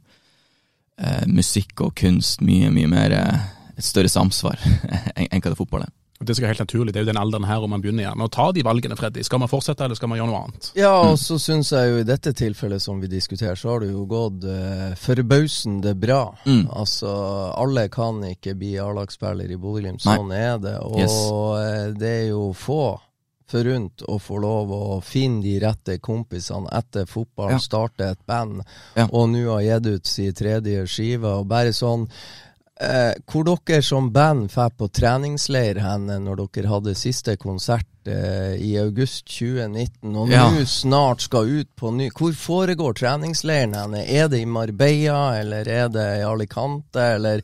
[1.28, 4.64] musikk og kunst mye, mye mer et større samsvar
[5.20, 5.92] enn hva det fotball er.
[6.24, 6.94] Og Det skal være helt naturlig.
[6.96, 9.24] Det er jo den alderen her hvor man begynner igjen å ta de valgene, Freddy.
[9.28, 10.70] Skal man fortsette, eller skal man gjøre noe annet?
[10.80, 13.90] Ja, og så syns jeg jo i dette tilfellet som vi diskuterer, så har det
[13.92, 16.22] jo gått eh, forbausende bra.
[16.48, 16.70] Mm.
[16.72, 17.12] Altså,
[17.60, 20.16] alle kan ikke bli A-lagsspiller i Bodø-Glimt, Nei.
[20.18, 20.78] sånn er det.
[20.80, 21.18] Og Yes.
[21.60, 23.00] eh, det er jo få
[23.54, 27.58] forunt å få lov å finne de rette kompisene etter fotball, Ja.
[27.60, 28.64] starte et band,
[28.96, 29.06] Ja.
[29.12, 32.08] og nå har gitt ut sin tredje skive, og bare sånn
[32.82, 38.56] Eh, hvor dere som band får på treningsleir henne når dere hadde siste konsert eh,
[38.58, 40.48] i august 2019, og Ja.
[40.50, 44.02] nå snart skal ut på ny Hvor foregår treningsleiren henne?
[44.10, 47.44] Er det i Marbella, eller er det i Alicante, eller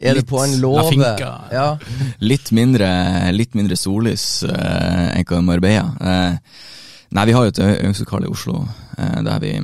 [0.00, 1.12] er det på en låve?
[1.52, 1.76] Ja.
[2.32, 2.88] Litt mindre,
[3.36, 5.92] litt mindre sollys eh, enn hva Marbella.
[6.00, 6.34] Eh,
[7.12, 8.64] nei, vi har jo et øvingslokale i Oslo
[8.96, 9.54] eh, der vi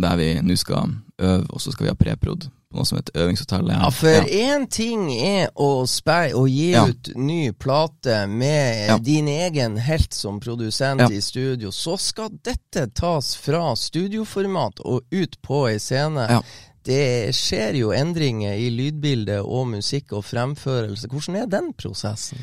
[0.00, 3.16] der vi nå skal øve, og så skal vi ha preprod på noe som heter
[3.24, 3.74] Øvingshotellet.
[3.74, 6.86] Ja, for én ting er å Å gi Ja.
[6.86, 8.98] ut ny plate med Ja.
[8.98, 11.08] din egen helt som produsent Ja.
[11.10, 11.70] i studio.
[11.70, 16.26] Så skal dette tas fra studioformat og ut på ei scene.
[16.30, 16.42] Ja.
[16.84, 21.08] Det skjer jo endringer i lydbildet og musikk og fremførelse.
[21.08, 22.38] Hvordan er den prosessen?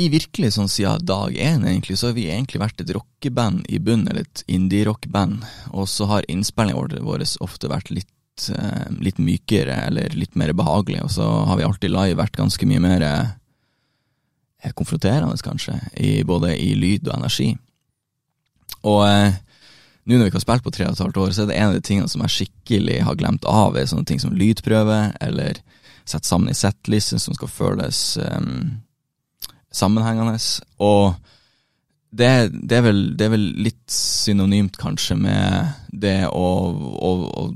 [0.00, 3.80] I virkelig sånn siden dag én, egentlig, så har vi egentlig vært et rockeband i
[3.82, 5.44] bunn, eller et indie-rockband.
[5.76, 11.02] Og så har innspillingene våre ofte vært litt, eh, litt mykere, eller litt mer behagelig,
[11.04, 16.56] Og så har vi alltid live vært ganske mye mer eh, konfronterende, kanskje, i, både
[16.56, 17.58] i lyd og energi.
[18.84, 19.34] Og eh,
[20.06, 21.58] nå når vi ikke har spilt på tre og et halvt år, så er det
[21.58, 25.12] en av de tingene som jeg skikkelig har glemt av, er sånne ting som lydprøve,
[25.20, 25.60] eller
[26.04, 28.80] sette sammen i settlisten som skal føles um,
[29.76, 30.38] sammenhengende.
[30.82, 31.14] Og
[32.12, 35.72] det, det, er vel, det, er vel, litt synonymt, kanskje, med
[36.04, 37.46] det å, å, å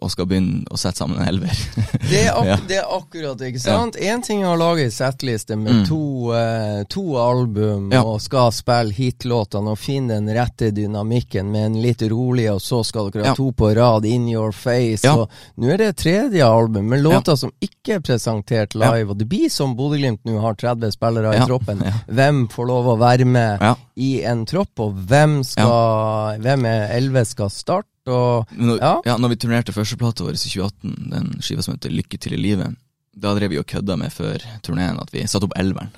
[0.00, 1.60] og skal begynne å sette sammen en elver.
[2.10, 2.56] det, er ja.
[2.68, 3.98] det er akkurat, ikke sant?
[3.98, 4.24] Én ja.
[4.24, 5.84] ting er å lage ei settliste med mm.
[5.88, 6.00] to,
[6.34, 8.02] uh, to, album ja.
[8.04, 12.82] og skal spille hitlåtene og finne den rette dynamikken med en litt rolig, og så
[12.86, 15.08] skal dere ha to på rad, In Your Face.
[15.10, 19.28] Og nå er det tredje album med låter som ikke er presentert live, og det
[19.30, 21.82] blir som Bodø-Glimt nå har 30 spillere i troppen.
[22.06, 23.64] Hvem får lov å være med
[24.00, 27.93] i en tropp, og hvem, skal, hvem er 11 skal starte?
[28.04, 28.94] Og, når, ja.
[29.06, 29.18] ja.
[29.20, 32.74] når vi turnerte førsteplata vår i 2018, den skiva som heter Lykke til i livet,
[33.14, 35.92] da drev vi og kødda med før turneen at vi satte opp elveren.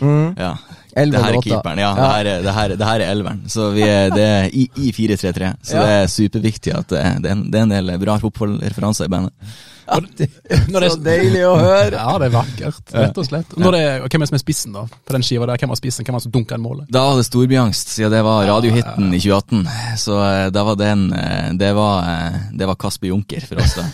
[0.00, 0.32] Mm.
[0.40, 0.54] Ja.
[0.96, 1.80] det her er keeperen.
[1.80, 1.94] Ja, ja.
[1.96, 3.42] Det, her er, det, her, det, her er, elveren.
[3.52, 5.52] Så vi er, det er i, i 4-3-3.
[5.62, 9.08] Så det er superviktig at det, det, er en, det er en del bra fotballreferanser
[9.08, 9.56] i bandet.
[9.86, 11.94] Ja, det er så deilig å høre.
[11.94, 13.54] Ja, det er vakkert, rett og slett.
[13.60, 15.60] Når det, hvem er det som er spissen da, på den skiva der?
[15.62, 16.06] Hvem var spissen?
[16.06, 16.90] Hvem var det som dunka inn målet?
[16.92, 19.62] Da var det Storbyangst, siden det var radiohiten i 2018.
[20.02, 23.76] Så eh, da var den eh, Det var, eh, det var Kasper Junker for oss,
[23.78, 23.86] da.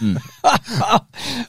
[0.00, 0.16] Mm.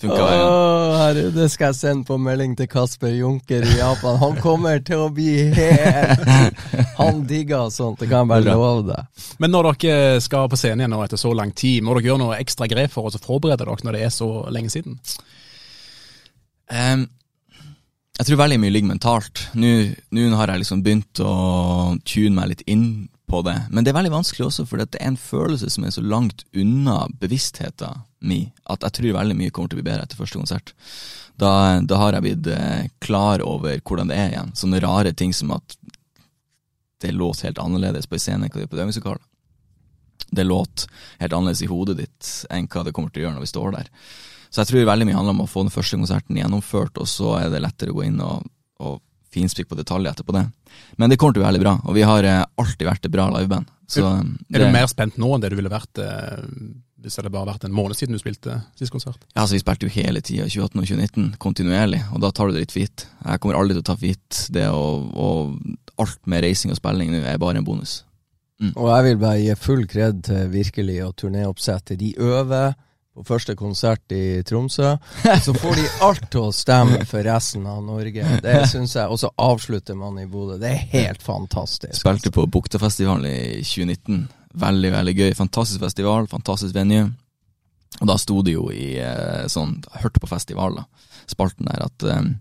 [0.02, 0.52] Funka hver gang.
[1.00, 4.20] Herre, det skal jeg sende på melding til Kasper Junker i Japan.
[4.22, 6.26] Han kommer til å bli helt
[7.00, 9.26] Han digger sånt, det kan jeg bare love deg.
[9.42, 12.22] Men når dere skal på scenen igjen nå etter så lang tid, må dere gjøre
[12.22, 14.98] noe ekstra grep for å forberede forbereder dere når det er så lenge siden?
[16.72, 17.06] Um,
[18.16, 19.44] jeg tror veldig mye ligger mentalt.
[19.56, 23.58] Nå har jeg liksom begynt å tune meg litt inn på det.
[23.74, 26.46] Men det er veldig vanskelig også, for det er en følelse som er så langt
[26.56, 30.40] unna bevisstheten min, at jeg tror veldig mye kommer til å bli bedre etter første
[30.40, 30.74] konsert.
[31.42, 34.54] Da, da har jeg blitt eh, klar over hvordan det er igjen.
[34.56, 35.76] Sånne rare ting som at
[37.04, 39.24] det låter helt annerledes på en scene enn hva det gjør på øvingslokale
[40.36, 40.88] det låt
[41.20, 43.76] helt annerledes i hodet ditt enn hva det kommer til å gjøre når vi står
[43.78, 43.92] der.
[44.50, 47.36] Så jeg tror veldig mye handler om å få den første konserten gjennomført, og så
[47.42, 48.46] er det lettere å gå inn og,
[48.80, 49.02] og
[49.36, 50.46] finspikke på detaljer etterpå det.
[51.02, 53.16] Men det kommer til å bli veldig bra, og vi har eh, alltid vært et
[53.16, 53.72] bra liveband.
[53.92, 54.24] Så, er,
[54.56, 56.40] er du mer spent nå enn det du ville vært eh,
[57.06, 59.20] hvis det bare vært en måned siden du spilte sist konsert?
[59.36, 62.56] Ja, altså Vi spilte jo hele tida, 2018 og 2019, kontinuerlig, og da tar du
[62.56, 63.06] det litt for gitt.
[63.22, 66.80] Jeg kommer aldri til å ta for gitt det, og, og alt med reising og
[66.80, 68.00] spilling nå er bare en bonus.
[68.62, 68.72] Mm.
[68.74, 72.00] Og jeg vil bare gi full kred til virkelig og turnéoppsettet.
[72.00, 72.76] De øver
[73.16, 74.96] på første konsert i Tromsø.
[75.46, 78.40] Så får de alt til å stemme for resten av Norge.
[78.44, 79.08] Det syns jeg.
[79.08, 80.58] Og så avslutter man i Bodø.
[80.62, 81.96] Det er helt fantastisk.
[82.00, 84.26] Spilte på Buktafestivalen i 2019.
[84.66, 85.30] Veldig, veldig gøy.
[85.36, 87.08] Fantastisk festival, fantastisk venue.
[88.02, 91.12] Og da sto det jo i eh, sånn Hørte på festival, da.
[91.32, 92.34] Spalten der at um,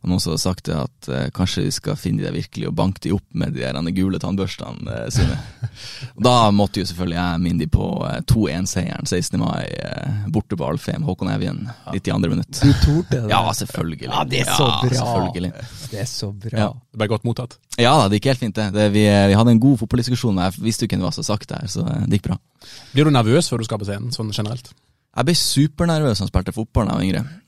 [0.00, 2.76] og noen som har sagt det at eh, kanskje vi skal finne de virkelig og
[2.78, 5.36] banke de opp med de der gule tannbørstene eh, sine.
[6.26, 9.36] da måtte jo selvfølgelig jeg minne de på eh, 2-1-seieren 16.
[9.42, 12.62] mai eh, borte på Alfheim, Håkon Evjen, litt i andre minutt.
[12.62, 13.26] Du torde det?
[13.34, 14.08] Ja, selvfølgelig.
[14.08, 15.52] Ja, Det er så bra.
[15.90, 16.56] Det er så bra.
[16.56, 16.70] Ja.
[16.72, 17.58] Det ble godt mottatt?
[17.80, 18.70] Ja da, det gikk helt fint det.
[18.74, 21.52] det vi, vi, hadde en god fotballdiskusjon, men jeg visste jo hva som var sagt
[21.52, 22.40] der, så det gikk bra.
[22.94, 24.72] Blir du nervøs før du skal på scenen, sånn generelt?
[25.10, 27.39] Jeg ble supernervøs da jeg spilte fotball da jeg var yngre.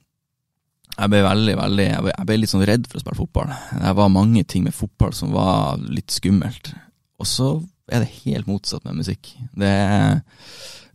[0.93, 3.53] Jeg ble veldig, veldig jeg ble, jeg ble, litt sånn redd for å spille fotball.
[3.73, 6.75] Det var mange ting med fotball som var litt skummelt.
[7.23, 7.49] Og så
[7.93, 9.33] er det helt motsatt med musikk.
[9.57, 10.21] Det er,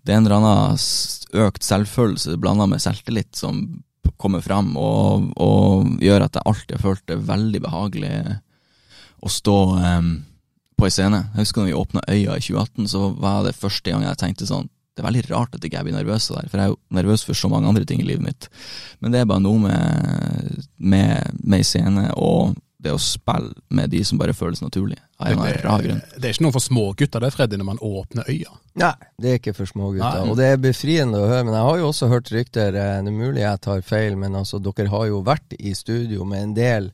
[0.06, 3.66] det er en eller annen økt selvfølelse blanda med selvtillit som
[4.18, 8.14] kommer fram, og, og, gjør at jeg alltid har følt det veldig behagelig
[9.22, 10.10] å stå um,
[10.78, 11.20] på ei scene.
[11.34, 14.50] Jeg husker når vi åpna Øya i 2018, så var det første gang jeg tenkte
[14.50, 16.80] sånn det er veldig rart at ikke jeg blir nervøs der, for jeg er jo
[16.98, 18.48] nervøs for så mange andre ting i livet mitt.
[18.98, 24.04] Men det er bare noe med, med, med scene og det å spille med de
[24.06, 24.98] som bare føles naturlig.
[26.14, 26.20] Det.
[26.22, 28.54] Det er ikke noe for smågutter det, Freddy, når man åpner øya?
[28.78, 30.30] Nei, det er ikke for smågutter.
[30.30, 31.48] Og det er befriende å høre.
[31.48, 34.38] Men jeg har jo også hørt rykter, eh, det er mulig jeg tar feil, men
[34.38, 36.92] altså, dere har jo vært i studio med en del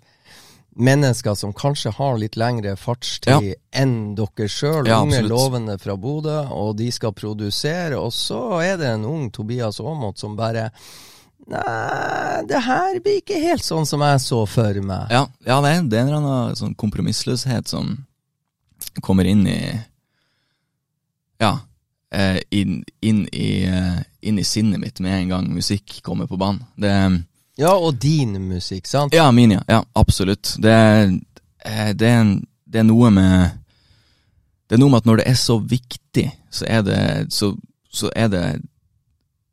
[0.75, 3.55] mennesker som kanskje har litt lengre fartstid ja.
[3.77, 8.77] enn dere sjøl, ja, unge lovende fra Bodø, og de skal produsere, og så er
[8.81, 10.69] det en ung Tobias Aamodt som bare
[11.43, 15.09] Nei, det her blir ikke helt sånn som jeg så for meg.
[15.11, 17.97] Ja, ja det, er, det er en eller annen sånn kompromissløshet som
[19.03, 19.59] kommer inn i
[21.43, 21.57] Ja,
[22.47, 23.49] inn, inn, i,
[24.23, 26.63] inn, i, sinnet mitt med en gang musikk kommer på banen.
[26.79, 26.93] Det
[27.59, 29.13] Ja, og din musikk, sant?
[29.13, 29.61] Ja, min, ja.
[29.67, 30.55] ja absolutt.
[30.61, 32.35] Det eh, det, er en,
[32.65, 33.59] det er noe med
[34.67, 37.01] Det er noe med at når det er så viktig, så er det
[37.33, 37.53] Så,
[37.91, 38.43] så er det,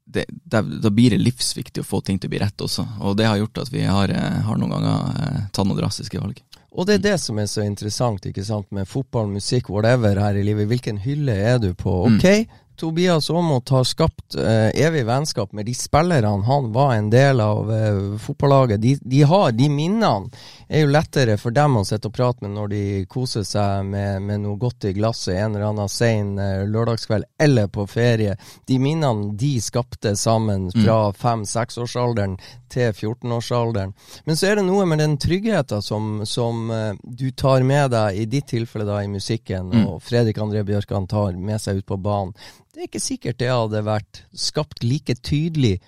[0.06, 3.18] det, det Da blir det livsviktig å få ting til å bli rett også, og
[3.20, 6.40] det har gjort at vi har, eh, har noen ganger eh, tatt noen drastiske valg.
[6.70, 10.38] Og det er det som er så interessant ikke sant, med fotball, musikk, whatever her
[10.38, 10.68] i livet.
[10.70, 11.92] Hvilken hylle er du på?
[12.06, 12.46] Ok,
[12.80, 17.72] Tobias Aamodt har skapt eh, evig vennskap med de spillerne han var en del av
[17.72, 18.80] eh, fotballaget.
[18.80, 20.30] De, de, har de minnene.
[20.68, 24.22] er jo lettere for dem å sitte og prate med når de koser seg med,
[24.24, 28.38] med noe godt i glasset en eller annen sein eh, lørdagskveld eller på ferie.
[28.64, 31.20] De minnene de skapte sammen fra mm.
[31.20, 32.38] fem-seksårsalderen
[32.70, 33.92] til 14-årsalderen.
[34.26, 38.22] Men så er det noe med den tryggheten som, som uh, du tar med deg,
[38.22, 39.84] i ditt tilfelle da i musikken, mm.
[39.86, 42.34] og Fredrik André Bjørkan tar med seg ut på banen.
[42.70, 45.78] Det er ikke sikkert det hadde vært skapt like tydelig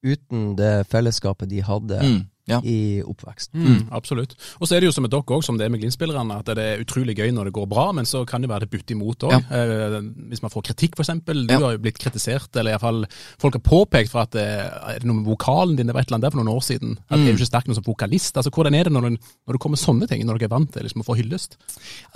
[0.00, 2.00] uten det fellesskapet de hadde.
[2.00, 2.20] Mm
[2.50, 2.60] ja.
[2.66, 3.60] i oppveksten.
[3.60, 4.34] Mm, absolutt.
[4.58, 6.50] Og så er det jo som med dere òg, som det er med Glimt-spillerne, at
[6.58, 8.96] det er utrolig gøy når det går bra, men så kan det være det butter
[8.96, 9.36] imot òg.
[9.36, 9.60] Ja.
[9.60, 9.96] Eh,
[10.32, 11.12] hvis man får kritikk, f.eks.
[11.26, 11.60] Du ja.
[11.62, 13.04] har jo blitt kritisert, eller iallfall
[13.40, 16.04] folk har påpekt for at det eh, er det noe med vokalen din det var
[16.04, 16.98] et eller annet der for noen år siden.
[17.08, 17.22] At mm.
[17.22, 18.36] det er jo ikke sterk nok som vokalist.
[18.36, 20.72] Altså, Hvordan er det når, du, når det kommer sånne ting, når dere er vant
[20.74, 21.58] til liksom, å få hyllest?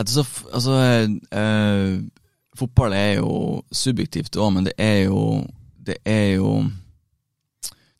[0.00, 0.78] Altså, altså
[1.40, 1.98] øh,
[2.58, 3.34] fotball er jo
[3.74, 5.44] subjektivt òg, men det er jo
[5.84, 6.62] det er jo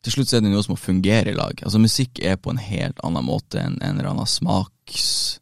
[0.05, 1.57] til slutt er det noe som må fungere i lag.
[1.65, 5.41] Altså Musikk er på en helt annen måte enn en eller annen smakssak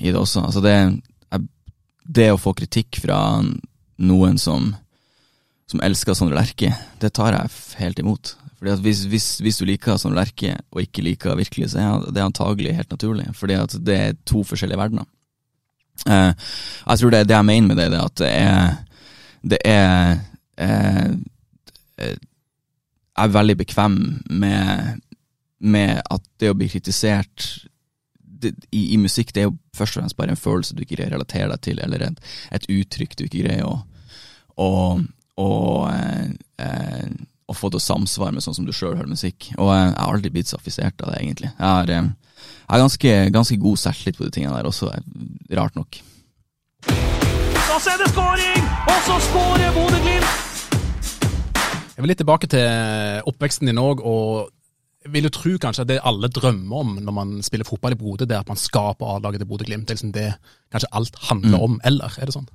[0.00, 0.40] i det også.
[0.48, 0.74] Altså det,
[2.02, 3.18] det å få kritikk fra
[4.02, 4.74] noen som,
[5.70, 7.54] som elsker Sondre Lerche, det tar jeg
[7.84, 8.34] helt imot.
[8.58, 11.86] Fordi at hvis, hvis, hvis du liker Sondre Lerche og ikke liker virkelig, så er
[12.10, 13.26] det antagelig helt naturlig.
[13.38, 15.06] Fordi at det er to forskjellige verdener.
[16.02, 16.32] Eh,
[16.82, 18.74] jeg tror det, det jeg mener med det, er at det er,
[19.54, 20.18] det er
[23.16, 23.96] eh, er veldig bekvem
[24.30, 25.00] med,
[25.58, 27.66] med at det å bli kritisert
[28.40, 30.98] det, i, i, musikk, det er jo først og fremst bare en følelse du ikke
[30.98, 32.20] greier å relatere deg til, eller et,
[32.52, 33.78] et uttrykk du ikke greier å,
[34.60, 34.70] å,
[35.40, 35.50] å,
[36.60, 37.08] eh,
[37.46, 39.50] å få til å samsvare med sånn som du sjøl hører musikk.
[39.56, 41.52] Og jeg har aldri blitt så affisert av det, egentlig.
[41.54, 44.92] Jeg har, eh, jeg har ganske, ganske god selvtillit på de tingene der også,
[45.56, 46.02] rart nok.
[46.86, 50.55] Da er det skåring, og så skårer Bodø-Glimt!
[51.96, 54.50] Jeg vil litt tilbake til oppveksten din òg, og
[55.06, 57.98] jeg vil jo tro kanskje at det alle drømmer om når man spiller fotball i
[58.00, 59.86] Bodø, det er at man skaper A-laget til Bodø-Glimt.
[59.88, 60.26] Det er liksom det
[60.74, 61.64] kanskje alt handler mm.
[61.64, 62.50] om, eller er det sånn?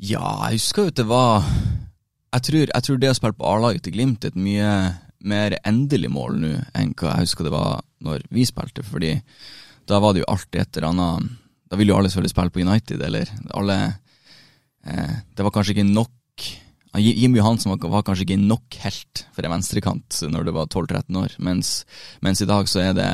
[0.00, 1.44] Ja, jeg husker jo at det var
[2.32, 4.70] Jeg tror, jeg tror det å spille på A-laget til Glimt er et mye
[5.22, 9.12] mer endelig mål nå enn hva jeg husker det var når vi spilte, fordi
[9.86, 11.30] da var det jo alltid et eller annet
[11.68, 13.76] Da ville jo alle selvfølgelig spille på United, eller alle
[14.86, 16.48] eh, Det var kanskje ikke nok
[16.98, 21.16] Jim Johansen var, var, kanskje ikke nok helt for en venstrekant når du var 12-13
[21.22, 21.70] år, mens,
[22.20, 23.08] mens, i dag så er det,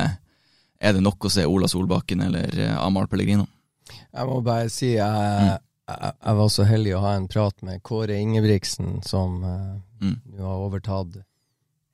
[0.83, 3.47] er det, nok å se Ola Solbakken eller uh, Amahl Pellegrino.
[3.89, 5.53] Jeg må bare si jeg, mm.
[5.93, 10.19] jeg, jeg, var så heldig å ha en prat med Kåre Ingebrigtsen, som uh, mm.
[10.43, 11.21] har overtatt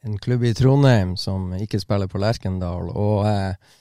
[0.04, 2.90] en klubb i Trondheim som ikke spiller på Lerkendal.
[2.92, 3.74] og uh,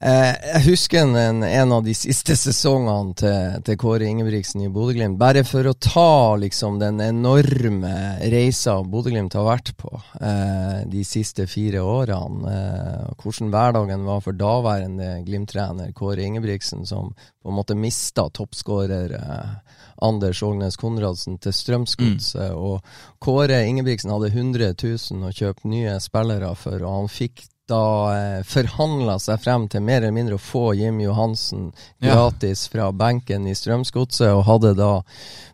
[0.00, 5.18] Eh, jeg husker en, en, av de siste sesongene til, til Kåre Ingebrigtsen i Bodø-Glimt.
[5.20, 7.92] Bare for å ta liksom den enorme
[8.32, 9.92] reisa Bodø-Glimt har vært på
[10.24, 12.54] eh, de siste fire årene.
[12.54, 19.12] Eh, hvordan hverdagen var for daværende Glimt-trener Kåre Ingebrigtsen, som på en måte mista toppskårer
[19.20, 19.54] eh,
[20.00, 22.48] Anders Ågnes Konradsen til Strømsgodset.
[22.48, 22.56] Mm.
[22.56, 27.84] Og Kåre Ingebrigtsen hadde 100 000 å kjøpe nye spillere for, og han fikk da
[28.12, 31.70] eh, forhandla seg frem til mer eller mindre å få Jim Johansen
[32.02, 32.72] gratis ja.
[32.72, 34.92] fra benken i Strømsgodset, og hadde da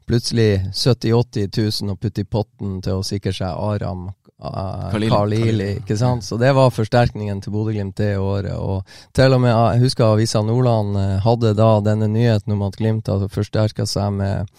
[0.06, 4.08] plutselig 70 000-80 000 å putte i potten til å sikre seg Aram
[4.42, 5.70] uh, Khalili.
[5.80, 6.24] ikke sant?
[6.24, 8.54] Så det var forsterkningen til Bodø-Glimt det året.
[8.56, 8.84] Og
[9.16, 13.08] til og med, jeg husker Avisa Nordland uh, hadde da denne nyheten om at Glimt
[13.12, 14.52] hadde forsterka seg med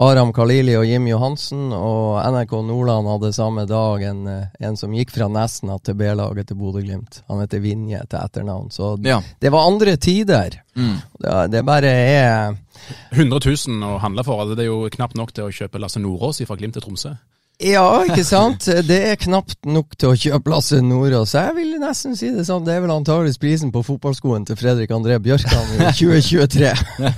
[0.00, 4.92] Aram Kalili og Jim Johansen, og NRK Nordland hadde samme dag en, eh, en som
[4.94, 7.22] gikk fra Nesna til B-laget til Bodø-Glimt.
[7.28, 8.70] Han heter Vinje til etternavn.
[8.70, 9.18] Så ja.
[9.40, 10.60] det var andre tider.
[10.76, 10.96] Mm.
[11.18, 12.54] Det, det, bare er
[13.10, 14.44] 100 000 å handle for.
[14.44, 17.16] Altså det er jo knapt nok til å kjøpe Lasse Nordås fra Glimt til Tromsø.
[17.60, 18.64] Ja, ikke sant?
[18.88, 21.34] Det er knapt nok til å kjøpe Lasse Nordås.
[21.36, 24.94] Jeg vil nesten si det sånn, det er vel antakeligvis prisen på fotballskoen til Fredrik
[24.96, 26.70] André Bjørkan i 2023.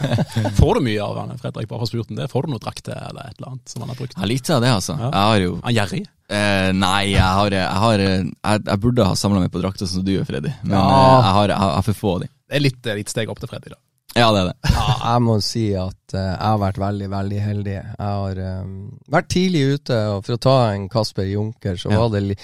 [0.58, 2.26] Får du mye av han, Fredrik, bare for spurten det?
[2.32, 4.18] Får du noe drakter eller et eller annet som han har brukt?
[4.18, 4.98] Ja, litt av det, altså.
[4.98, 5.12] Ja.
[5.12, 6.02] Jeg har jo Han gjerrig?
[6.32, 10.02] Eh, nei, jeg har, jeg, har jeg, jeg, burde ha samla meg på drakter som
[10.02, 10.56] du gjør, Freddy.
[10.64, 10.82] Men ja.
[10.82, 12.34] Eh, jeg, har, jeg, har, for få av dem.
[12.50, 13.78] Det er litt, litt steg opp til Freddy, da.
[14.12, 14.70] Ja, det er det.
[14.74, 17.72] Ja, jeg må si at eh, jeg har vært veldig, veldig heldig.
[17.78, 18.72] Jeg har um,
[19.14, 22.02] vært tidlig ute, og for å ta en Kasper Junker, så Ja.
[22.02, 22.36] var det li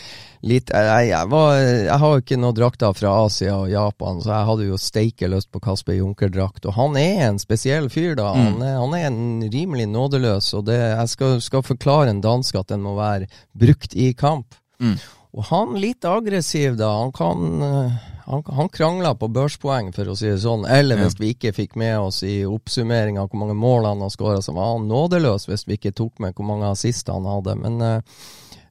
[0.49, 4.31] litt jeg, jeg, var, jeg har jo ikke noen drakter fra Asia og Japan, så
[4.31, 6.65] jeg hadde jo steike lyst på Kasper Junker-drakt.
[6.71, 8.31] Og han er en spesiell fyr, da.
[8.33, 8.45] Mm.
[8.47, 12.61] Han, er, han er en rimelig nådeløs, og det, jeg skal, skal forklare en dansk
[12.63, 14.55] at den må være brukt i kamp.
[14.81, 14.95] Mm.
[15.37, 16.95] Og han litt aggressiv, da.
[17.03, 17.99] Han kan eh,
[18.29, 20.67] han, han krangla på børspoeng, for å si det sånn.
[20.69, 21.07] Eller Ja.
[21.07, 24.43] hvis vi ikke fikk med oss i oppsummering av hvor mange mål han har skåra,
[24.45, 27.57] så var han nådeløs hvis vi ikke tok med hvor mange assister han hadde.
[27.57, 28.21] Men uh,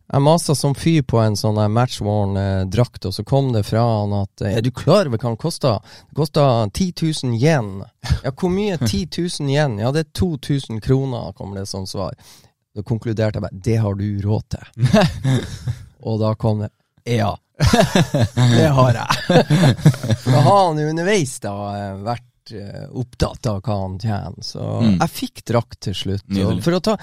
[0.07, 3.65] jeg masa som fy på en sånn der matchworn eh, drakt, og så kom det
[3.67, 5.73] fra han at eh, Er du klar over hva den kosta?
[6.07, 6.93] Det kosta 10
[7.25, 7.73] 000 yen.
[8.23, 9.01] Ja, hvor mye er 10
[9.41, 9.75] 000 yen?
[9.83, 12.15] Ja, det er 2000 kroner, kommer det som svar.
[12.71, 14.87] Da konkluderte jeg bare Det har du råd til.
[16.07, 16.71] og da kom det
[17.07, 17.37] Ja.
[18.57, 19.07] Det har jeg.
[20.25, 21.93] Da har han jo underveis da eh,
[22.47, 24.43] vært eh, opptatt av hva han tjener.
[24.43, 24.99] Så Mm.
[24.99, 26.83] jeg fikk drakt til slutt.
[26.83, 26.97] Ta,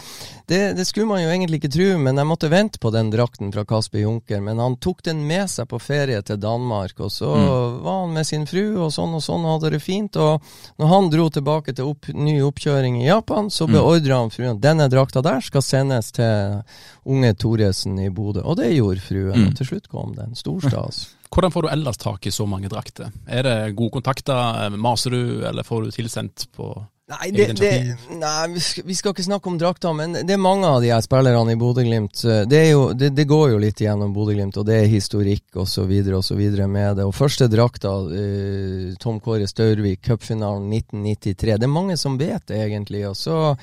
[0.47, 3.53] det, det skulle man jo egentlig ikke tro, men jeg måtte vente på den drakten
[3.53, 4.41] fra Kasper Junker.
[4.43, 7.83] Men han tok den med seg på ferie til Danmark, og så Mm.
[7.83, 10.17] var han med sin fru, og sånn og sånn, og hadde det fint.
[10.17, 10.41] Og
[10.79, 13.73] når han dro tilbake til opp, ny oppkjøring i Japan, så Mm.
[13.73, 16.63] beordra han fruen denne drakta der skal sendes til
[17.07, 18.41] unge Thoresen i Bodø.
[18.45, 19.47] Og det gjorde fruen, Mm.
[19.49, 20.35] og til slutt kom den.
[20.35, 21.09] Stor stas.
[21.35, 23.11] Hvordan får du ellers tak i så mange drakter?
[23.27, 26.73] Er det gode kontakter, maser du, eller får du tilsendt på
[27.05, 30.79] Nei, det, det, nei vi, skal, ikke snakke om drakter, men det er mange av
[30.81, 32.23] de her spillerne i Bodø-Glimt.
[32.25, 32.61] eh, Det,
[32.97, 35.93] det, det går jo litt gjennom Bodø-Glimt, og det er historikk osv.
[35.93, 37.05] med det.
[37.05, 41.59] Og første drakta, eh, Tom Kåre Staurvik, cupfinalen 1993.
[41.61, 43.05] Det er mange som vet det, egentlig.
[43.11, 43.59] Og så,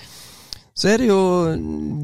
[0.73, 1.21] så er det jo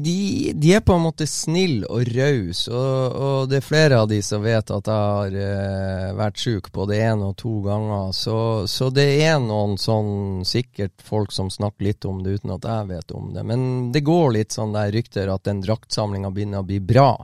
[0.04, 4.10] de, de er på en måte snille og rause, og, og det er flere av
[4.10, 8.12] de som vet at jeg har eh, vært sjuk både én og to ganger.
[8.12, 8.36] Så,
[8.68, 12.90] så det er noen sånn sikkert folk som snakker litt om det uten at jeg
[12.92, 13.46] vet om det.
[13.48, 13.64] Men
[13.94, 17.14] det går litt sånn der rykter at den draktsamlinga begynner å bli bra.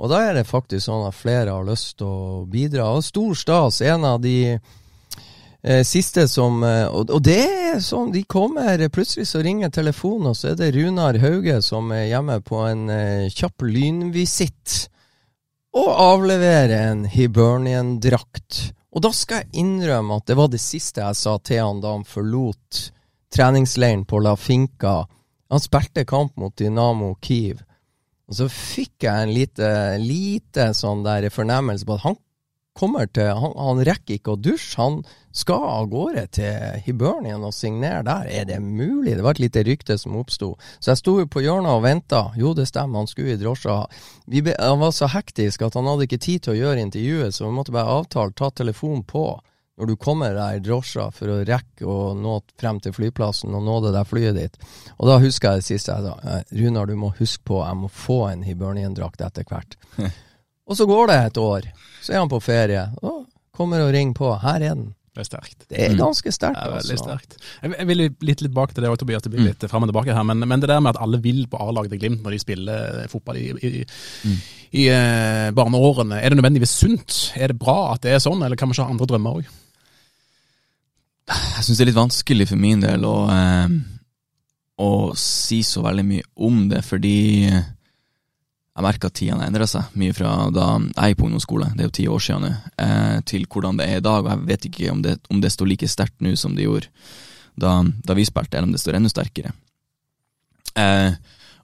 [0.00, 2.88] Og da er det faktisk sånn at flere har lyst til å bidra.
[2.96, 3.82] Og stor stas.
[3.84, 4.56] En av de
[5.62, 10.36] Eh, siste som eh, og, det er sånn, de kommer Plutselig så ringer telefonen, og
[10.38, 14.76] så er det Runar Hauge som er hjemme på en eh, kjapp lynvisitt.
[15.76, 18.70] Og avleverer en Hibernian-drakt.
[18.96, 21.92] Og da skal jeg innrømme at det var det siste jeg sa til han da
[21.98, 22.86] han forlot
[23.34, 25.02] treningsleiren på La Finca.
[25.52, 27.60] Han spilte kamp mot Dynamo Kiev.
[28.26, 29.68] Og så fikk jeg en lite,
[30.02, 32.16] lite sånn der fornemmelse på at han
[32.76, 34.76] kommer til Han, han rekker ikke å dusje.
[34.80, 35.02] Han
[35.36, 38.28] skal av gårde til Hibernian og signere der.
[38.32, 39.16] Er det mulig?
[39.16, 40.54] Det var et lite rykte som oppsto.
[40.80, 42.22] Så jeg sto jo på hjørnet og venta.
[42.40, 43.82] Jo, det stemmer, han skulle i drosja.
[44.32, 47.36] Vi be, han var så hektisk at han hadde ikke tid til å gjøre intervjuet,
[47.36, 49.28] så vi måtte bare avtale ta telefonen på
[49.76, 53.64] når du kommer der i drosja for å rekke å nå frem til flyplassen og
[53.66, 54.56] nå det der flyet ditt.
[54.96, 56.14] Og da husker jeg det siste jeg sa.
[56.24, 59.76] Eh, Runar, du må huske på, jeg må få en Hibernian-drakt etter hvert.
[60.66, 61.68] Og så går det et år.
[62.02, 62.88] Så er han på ferie.
[63.04, 63.26] Og
[63.56, 64.32] kommer og ringer på.
[64.42, 64.88] Her er den.
[65.16, 65.64] Det er sterkt.
[65.70, 65.98] Det er Mm.
[66.02, 67.04] ganske sterkt, Det er veldig altså.
[67.06, 67.36] sterkt.
[67.78, 69.46] Jeg vil litt tilbake til det, òg, Tobias, det blir Mm.
[69.48, 71.90] litt frem og tilbake her, men, men det der med at alle vil på A-laget
[71.90, 73.84] til Glimt når de spiller fotball i, i,
[74.26, 74.36] Mm.
[74.76, 77.32] i eh, barneårene, er det nødvendigvis sunt?
[77.36, 79.46] Er det bra at det er sånn, eller kan vi ikke ha andre drømmer òg?
[81.26, 83.68] Jeg syns det er litt vanskelig for min del å, eh,
[84.78, 87.48] å si så veldig mye om det, fordi
[88.76, 91.88] jeg merker at tidene endrer seg mye fra da jeg gikk på ungdomsskole, det er
[91.88, 92.50] jo ti år siden nå,
[92.84, 94.20] eh, til hvordan det er i dag.
[94.20, 96.90] Og jeg vet ikke om det, om det står like sterkt nå som det gjorde
[97.56, 99.54] da, da vi spilte, eller om det står enda sterkere.
[100.76, 101.16] Eh,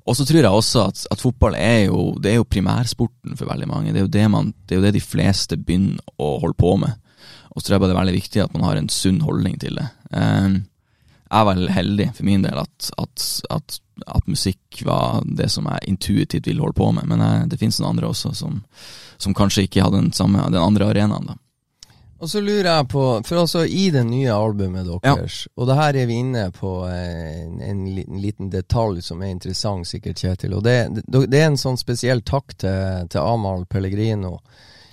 [0.08, 3.68] og så tror jeg også at, at fotball er jo, er jo primærsporten for veldig
[3.68, 3.92] mange.
[3.92, 6.74] Det er jo det, man, det er jo det de fleste begynner å holde på
[6.80, 6.96] med.
[7.52, 9.60] Og så tror jeg bare det er veldig viktig at man har en sunn holdning
[9.60, 9.90] til det.
[10.16, 10.48] Eh,
[11.32, 15.88] jeg vel heldig for min del at, at, at, at musikk var det som jeg
[15.94, 18.60] intuitivt ville holde på med, men jeg, det finnes noen andre også som,
[19.18, 21.32] som kanskje ikke hadde den, samme, den andre arenaen.
[21.32, 21.38] da.
[22.22, 25.96] Og så lurer jeg på, for altså i det nye albumet deres, og det her
[25.98, 30.54] er vi inne på eh, en, en liten, liten detalj som er interessant, sikkert, Kjetil.
[30.54, 34.36] Og det, det, det er en sånn spesiell takk til, til Amahl Pellegrino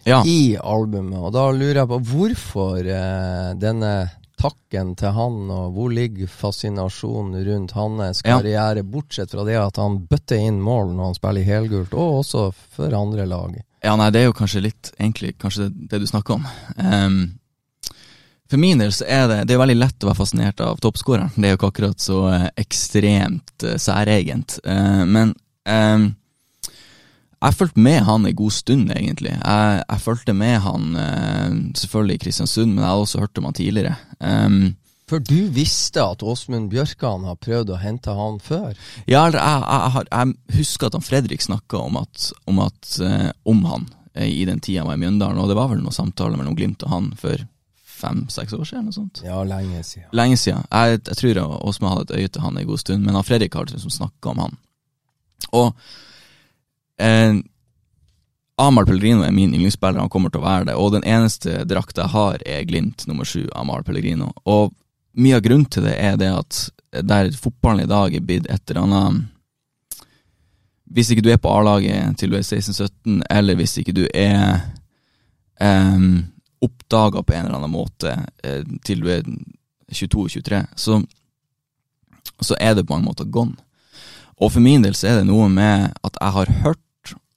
[0.09, 0.23] Ja.
[0.25, 1.19] i albumet.
[1.19, 3.93] Og da lurer jeg på hvorfor eh, denne
[4.39, 8.37] takken til han, og hvor ligger fascinasjonen rundt hans Ja.
[8.37, 12.21] karriere, bortsett fra det at han bøtter inn mål når han spiller i helgult, og
[12.23, 13.59] også for andre lag.
[13.83, 16.47] Ja, nei, det er jo kanskje litt egentlig kanskje det, det du snakker om.
[16.75, 17.19] Um,
[18.49, 21.29] for min del så er det Det er veldig lett å være fascinert av toppskåreren.
[21.35, 24.57] Det er jo ikke akkurat så eh, ekstremt eh, særegent.
[24.65, 25.35] Uh, men
[25.69, 26.09] ehm,
[27.39, 29.31] jeg fulgte med han en god stund, egentlig.
[29.31, 33.47] Jeg, jeg fulgte med han eh, selvfølgelig i Kristiansund, men jeg hadde også hørt om
[33.47, 33.95] han tidligere.
[34.19, 34.57] Um,
[35.07, 38.73] For du visste at Åsmund Bjørkan har prøvd å hente han før?
[39.07, 42.01] Ja, jeg, jeg, jeg husker at han Fredrik snakka om,
[42.51, 45.71] om, eh, om han eh, i den tida han var i Mjøndalen, og det var
[45.71, 47.47] vel noen samtaler mellom Glimt og han for
[47.99, 48.85] fem-seks år siden?
[48.87, 49.23] Noe sånt.
[49.23, 50.11] Ja, lenge siden.
[50.15, 50.67] Lenge siden.
[50.71, 53.55] Jeg, jeg tror Åsmund hadde et øye til han en god stund, men han Fredrik
[53.55, 54.61] har liksom snakka om han.
[55.55, 55.73] Og
[56.99, 57.39] eh,
[58.59, 60.75] Amahl Pellegrino er min yndlingsspiller, han kommer til å være det.
[60.75, 64.33] Og den eneste drakta jeg har, er Glimt nummer sju, Amahl Pellegrino.
[64.43, 64.73] Og
[65.19, 66.59] mye av grunnen til det er det at
[67.05, 69.27] der fotballen i dag er blitt et eller annet
[70.89, 74.57] Hvis ikke du er på A-laget til du er 16-17, eller hvis ikke du er
[75.61, 76.05] eh,
[76.65, 79.21] oppdaga på en eller annen måte eh, til du er
[79.93, 80.97] 22-23, så,
[82.41, 83.53] så er det på en måte gone.
[84.41, 86.83] Og for min del så er det noe med at jeg har hørt,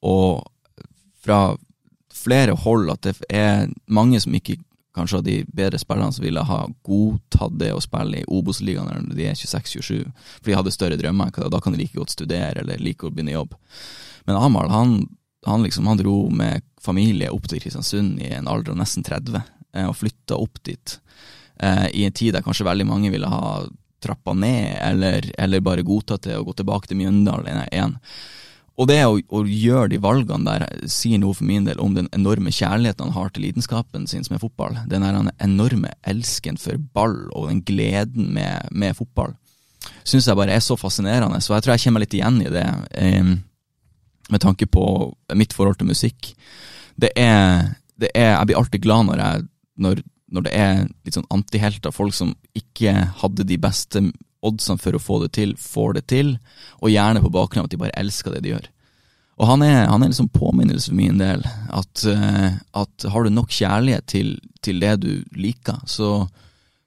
[0.02, 0.42] og
[1.22, 1.54] fra
[2.12, 4.58] flere hold, at det er mange som ikke
[4.92, 9.16] kanskje av de bedre spillerne som ville ha godtatt det å spille i Obos-ligaen når
[9.16, 10.02] de er 26-27,
[10.36, 11.32] for de hadde større drømmer.
[11.32, 13.56] Da kan de like godt studere eller like godt begynne jobb.
[14.28, 14.96] Men Amahl han,
[15.46, 19.40] han, liksom, han dro med familie opp til Kristiansund i en alder av nesten 30,
[19.74, 20.98] eh, og flytta opp dit
[21.62, 23.62] eh, i en tid der kanskje veldig mange ville ha
[24.02, 27.96] trappa ned, eller, eller bare godtatt det og gå tilbake til Mjøndalen igjen.
[28.82, 32.08] Og det å, å, gjøre de valgene der sier noe for min del om den
[32.16, 34.74] enorme kjærligheten han har til lidenskapen sin som er fotball.
[34.90, 39.36] Den der enorme elsken for ball og den gleden med, med fotball
[40.06, 41.40] syns jeg bare er så fascinerende.
[41.42, 42.66] Så jeg tror jeg kommer litt igjen i det
[42.98, 43.32] eh,
[44.32, 44.84] med tanke på
[45.38, 46.32] mitt forhold til musikk.
[46.98, 50.02] Det er, det er Jeg blir alltid glad når, jeg, når,
[50.34, 54.04] når det er litt sånn antihelter, folk som ikke hadde de beste
[54.42, 56.36] oddsene for å få det til, får det til,
[56.80, 58.70] og gjerne på bakgrunn av at de bare elsker det de gjør.
[59.40, 63.32] Og han er, han er liksom påminnelse for min del at, uh, at har du
[63.32, 66.26] nok kjærlighet til, til det du liker, så,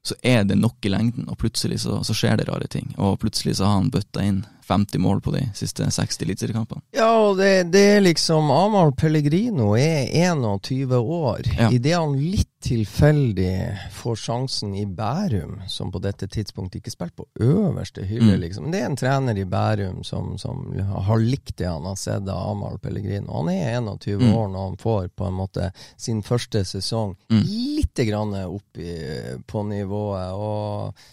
[0.05, 2.93] så, er det nok i lengden, og plutselig så, så, skjer det rare ting.
[3.01, 6.81] Og plutselig så har han bøtta inn 50 mål på de siste 60 eliteseriekampene.
[6.95, 11.45] Ja, og det, det, er liksom Amahl Pellegrino er 21 år.
[11.57, 11.69] Ja.
[11.69, 17.45] Idet han litt tilfeldig får sjansen i Bærum, som på dette tidspunktet ikke spilte på
[17.45, 18.41] øverste hylle, mm.
[18.41, 18.71] liksom.
[18.73, 20.65] Det er en trener i Bærum som, som,
[21.05, 23.37] har likt det han har sett av Amahl Pellegrino.
[23.37, 24.33] Han er 21 mm.
[24.33, 27.45] år når han får på en måte sin første sesong mm.
[27.45, 28.97] litt grann opp i,
[29.45, 30.33] på nivået.
[30.33, 31.05] og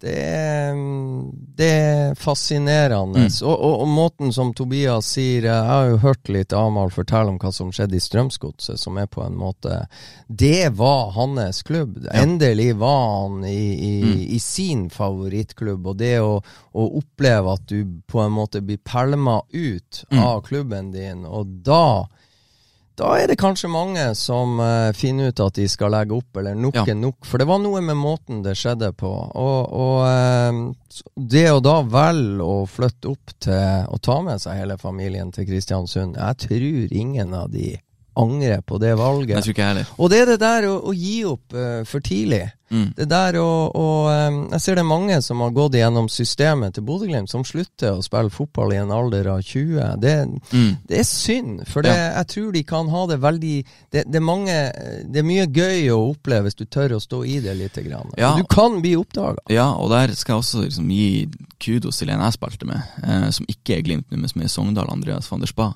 [0.00, 0.74] det er,
[1.56, 3.26] det er fascinerende.
[3.26, 3.30] Mm.
[3.42, 7.38] Og, og, og, måten som Tobias sier Jeg har jo hørt litt Amahl fortelle om
[7.40, 9.86] hva som skjedde i Strømsgodset, som er på en måte
[10.28, 11.96] Det var hans klubb.
[12.04, 12.18] Ja.
[12.26, 14.20] Endelig var han i, i, mm.
[14.36, 15.88] i, sin favorittklubb.
[15.88, 16.36] Og det å,
[16.76, 20.20] å, oppleve at du på en måte blir pælma ut mm.
[20.20, 22.06] av klubben din, og da
[22.96, 26.56] da er det kanskje mange som uh, finner ut at de skal legge opp, eller
[26.56, 27.26] nok er nok.
[27.28, 29.10] For det var noe med måten det skjedde på.
[29.10, 34.62] Og, og uh, det å da velge å flytte opp til å ta med seg
[34.62, 37.74] hele familien til Kristiansund Jeg tror ingen av de
[38.16, 39.36] angrer på det valget.
[39.36, 39.90] Jeg tror ikke heller.
[40.00, 42.46] Og det er det der å, å gi opp uh, for tidlig.
[42.70, 42.88] Mm.
[42.96, 46.74] Det der og, å um, Jeg ser det er mange som har gått gjennom systemet
[46.74, 50.00] til Bodø-Glimt, som slutter å spille fotball i en alder av 20.
[50.02, 50.14] Det,
[50.50, 50.72] mm.
[50.88, 52.10] det er synd, for det, ja.
[52.18, 54.56] jeg tror de kan ha det veldig det, det, er mange,
[55.06, 57.76] det er mye gøy å oppleve hvis du tør å stå i det litt.
[57.76, 58.08] Grann.
[58.16, 58.30] Ja.
[58.38, 59.42] Du kan bli oppdaga.
[59.52, 61.26] Ja, og der skal jeg også liksom, gi
[61.62, 64.50] kudos til en jeg spilte med, eh, som ikke er Glimt nå, men som er
[64.50, 65.74] Sogndal, Andreas van der Spa.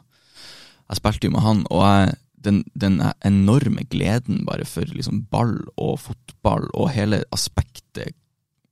[0.90, 2.14] Jeg spilte jo med han, og jeg
[2.44, 8.14] den, den, enorme gleden bare for liksom ball og fotball og hele aspektet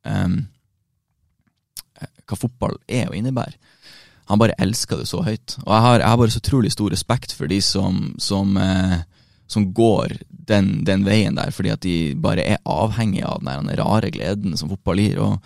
[0.09, 0.47] um,
[2.29, 3.57] Hva fotball er og innebærer.
[4.29, 5.57] Han bare elsker det så høyt.
[5.65, 8.99] Og jeg har, jeg har bare så utrolig stor respekt for de som, som eh,
[9.49, 10.13] som går
[10.49, 14.71] den, den, veien der, fordi at de bare er avhengige av den rare gleden som
[14.73, 15.21] fotball gir.
[15.23, 15.39] Og,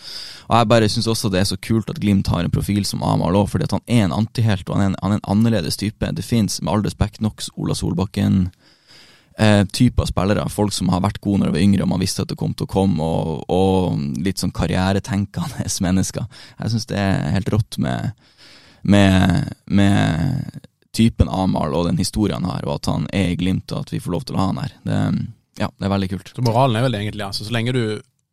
[0.49, 3.05] og jeg bare syns også det er så kult at Glimt har en profil som
[3.07, 5.31] Amahl òg, fordi at han er en antihelt, og han er en, han er en
[5.37, 6.13] annerledes type.
[6.17, 8.47] Det fins med all respekt nok Ola Solbakken.
[9.39, 10.49] Eh, type av spillere.
[10.53, 12.53] Folk som har vært gode når de var yngre og man visste at det kom
[12.55, 16.29] til å komme, og, og litt sånn karrieretenkende mennesker.
[16.59, 18.13] Jeg syns det er helt rått med,
[18.83, 23.87] med, med typen Amahl og den historien her, og at han er i Glimt, og
[23.87, 24.75] at vi får lov til å ha han her.
[24.85, 24.99] Det,
[25.61, 26.33] ja, det er veldig kult.
[26.37, 27.85] Så moralen er vel egentlig altså, så lenge du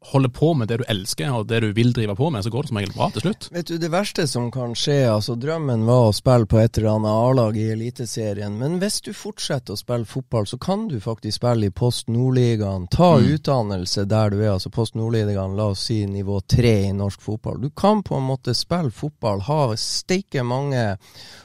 [0.02, 2.64] holder på med det du elsker og det du vil drive på med, så går
[2.64, 3.48] det som regel bra til slutt.
[3.52, 6.94] Vet du, Det verste som kan skje, altså drømmen var å spille på et eller
[6.94, 11.42] annet A-lag i Eliteserien, men hvis du fortsetter å spille fotball, så kan du faktisk
[11.42, 12.88] spille i Post Nordligaen.
[12.94, 13.28] Ta mm.
[13.36, 17.60] utdannelse der du er, altså Post Nordligaen, la oss si nivå tre i norsk fotball.
[17.62, 20.96] Du kan på en måte spille fotball, ha steike mange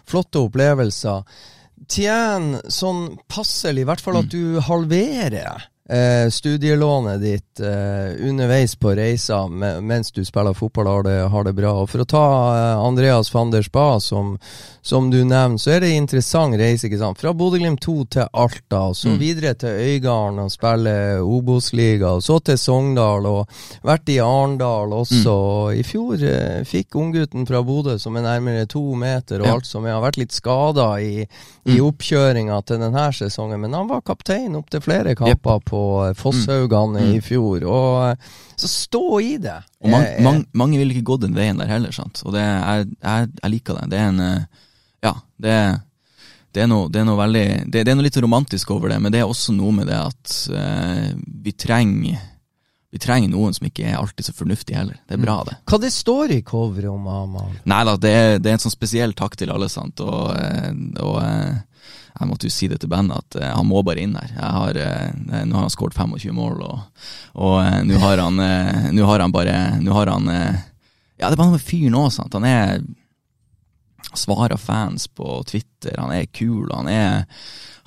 [0.07, 1.27] flotte opplevelser.
[1.91, 4.35] Tjen sånn passelig, i hvert fall at mm.
[4.35, 11.17] du halverer eh, studielånet ditt eh, underveis på reisa mens du spiller fotball, har det,
[11.31, 11.73] har det bra.
[11.83, 12.25] Og For å ta
[12.55, 14.39] eh, Andreas van der Spa, som,
[14.83, 16.87] som du nevner, så er det en interessant reise.
[16.89, 17.21] ikke sant?
[17.21, 19.19] Fra Bodø-Glimt 2 til Alta, og så Mm.
[19.21, 23.49] videre til Øygarden og spille Obos-liga, og så til Sogndal, og
[23.85, 25.31] vært i Arendal også.
[25.35, 29.53] Og I fjor eh, fikk unggutten fra Bodø, som er nærmere to meter, og Ja.
[29.55, 31.27] alt som har vært litt skada i,
[31.69, 35.74] i oppkjøringa til denne sesongen, men han var kaptein opp til flere kamper på
[36.09, 37.15] eh, Fosshaugan Mm.
[37.17, 37.65] i fjor.
[37.69, 39.57] Og eh, så stå i det.
[39.83, 42.23] Og man, Eh, mange ville ikke gått den veien der heller, sant.
[42.25, 43.91] Og det, jeg, jeg, jeg liker det.
[43.95, 44.23] Det er en
[45.05, 45.57] Ja, det,
[46.55, 49.13] det, er noe, det er veldig det, det er noe litt romantisk over det, men
[49.13, 51.11] det er også noe med det at eh,
[51.45, 52.23] vi trenger
[52.95, 54.95] vi trenger noen som ikke er alltid så fornuftig heller.
[55.09, 55.57] Det er bra, det.
[55.67, 57.57] Hva det står i coveret om Amal?
[57.67, 58.13] Nei da, det,
[58.45, 59.99] det er en sånn spesiell takk til alle, sant.
[59.99, 60.69] Og, eh,
[61.03, 61.89] og eh,
[62.21, 64.31] jeg måtte jo si det til bandet at eh, han må bare inn der.
[64.37, 64.79] Jeg har,
[65.35, 68.39] nå har han skåret 25 mål, og, og nå har han
[68.95, 72.13] Nå har han bare Nå har han Ja, det er bare noe med fyren òg,
[72.15, 72.39] sant.
[72.39, 72.79] Han er
[74.13, 77.25] svarer fans på Twitter, han er kul, han er,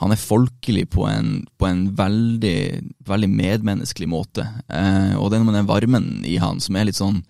[0.02, 2.60] han er folkelig på en, på en veldig,
[3.08, 4.48] veldig medmenneskelig måte.
[4.68, 7.22] Eh, og det er noe med den varmen i han som er litt sånn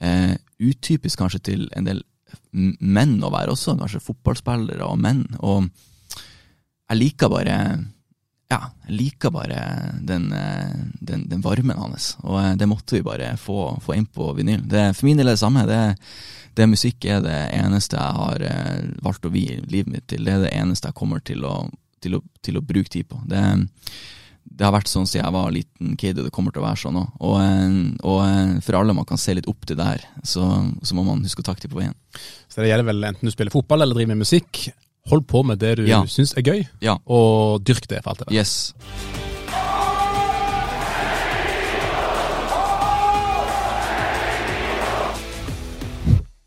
[0.00, 2.04] eh, utypisk kanskje til en del
[2.52, 5.24] menn å være også, kanskje fotballspillere og menn.
[5.44, 5.68] Og
[6.86, 7.56] jeg liker bare
[8.46, 9.60] ja, jeg liker bare
[10.06, 14.06] den, eh, den, den varmen hans, og eh, det måtte vi bare få, få inn
[14.06, 14.62] på vinyl.
[14.70, 15.64] Det, for min del er det samme.
[15.66, 15.80] Det,
[16.56, 20.22] det musikk er det eneste jeg har eh, valgt å vie livet mitt til.
[20.26, 21.56] Det er det eneste jeg kommer til å,
[22.02, 23.18] til å, til å bruke tid på.
[23.26, 23.42] Det,
[24.46, 26.82] det har vært sånn siden jeg var liten kid, og det kommer til å være
[26.86, 27.20] sånn òg.
[27.26, 27.36] Og,
[28.06, 30.46] og for alle man kan se litt opp til der, så,
[30.86, 31.98] så må man huske å takke dem på veien.
[32.46, 34.68] Så det gjelder vel enten du spiller fotball eller driver med musikk.
[35.08, 36.02] Hold på med det du Ja.
[36.04, 36.96] syns er gøy, Ja.
[37.06, 38.34] og dyrk det for alt det er.
[38.40, 38.74] Yes.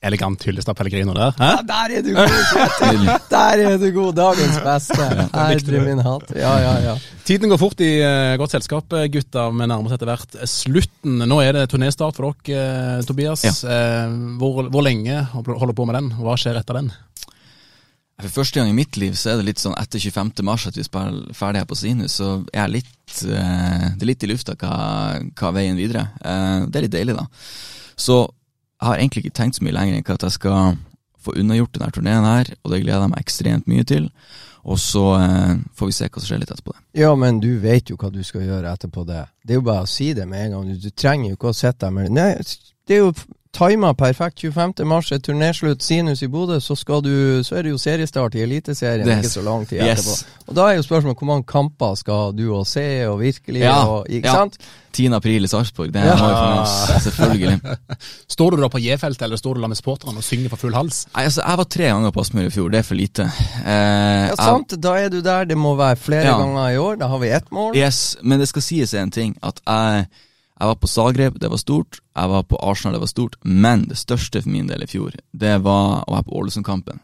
[0.02, 1.34] Elegant hyllest av Pellegrino der.
[1.36, 1.48] Hæ?
[1.58, 4.14] Ja, der er du god, Der er du god!
[4.16, 5.08] Dagens beste.
[5.34, 6.30] Herre min hatt.
[6.40, 6.94] Ja, ja, ja.
[7.28, 9.10] Tiden går fort i eh, godt selskap, gutter.
[9.12, 9.44] gutta.
[9.52, 11.20] Vi nærmer oss etter hvert slutten.
[11.28, 12.64] Nå er det turnéstart for dere,
[12.96, 13.44] eh, Tobias.
[13.44, 13.52] Ja.
[14.40, 16.10] hvor, hvor lenge holder på med den?
[16.24, 16.94] Hva skjer etter den?
[18.20, 20.44] For første gang i mitt liv så er det litt sånn etter 25.
[20.48, 24.10] mars at vi spiller ferdig her på Sinus, så er jeg litt, eh, det er
[24.12, 24.74] litt i lufta hva,
[25.40, 26.10] hva veien videre.
[26.20, 27.26] Eh, det er litt deilig, da.
[27.96, 30.78] Så jeg har egentlig ikke tenkt så mye lenger enn at jeg skal
[31.20, 34.12] få unnagjort denne turneen her, og det gleder jeg meg ekstremt mye til.
[34.68, 36.84] Og så eh, får vi se hva som skjer litt etterpå det.
[37.00, 39.24] Ja, men du vet jo hva du skal gjøre etterpå det.
[39.44, 40.74] Det er jo bare å si det med en gang.
[40.76, 42.34] Du, trenger jo ikke å sitte der med Nei,
[42.90, 43.14] det er jo
[43.56, 44.40] tima perfekt.
[44.42, 44.86] 25.
[44.86, 49.08] mars er turnéslutt, Sinus i Bodø, så, du, så er det jo seriestart i Eliteserien
[49.08, 49.18] yes.
[49.24, 50.00] ikke så lang tid yes.
[50.00, 50.44] etterpå.
[50.50, 53.84] Og da er jo spørsmålet hvor mange kamper skal du og se, og virkelig, Ja,
[53.86, 54.36] og, ikke ja.
[54.36, 54.58] sant?
[54.94, 55.06] 10.
[55.14, 56.16] april i Sarpsborg, det Ja.
[56.18, 57.60] må vi få oss, selvfølgelig.
[58.36, 60.74] Står du da på J-feltet, eller står du da med supporterne og synger for full
[60.74, 61.04] hals?
[61.16, 63.28] Nei, altså, jeg var tre ganger på Aspmyr i fjor, det er for lite.
[63.66, 65.46] Eh, Ja, jeg- sant, da er du der.
[65.46, 66.38] Det må være flere Ja.
[66.38, 66.96] ganger i år.
[67.00, 67.76] Da har vi ett mål.
[67.78, 70.08] Yes, men det skal sies en ting, at jeg,
[70.60, 73.86] jeg var på Zagreb, det var stort, jeg var på Arsenal, det var stort, men
[73.88, 77.00] det største for min del i fjor, det var å være på Ålesundkampen.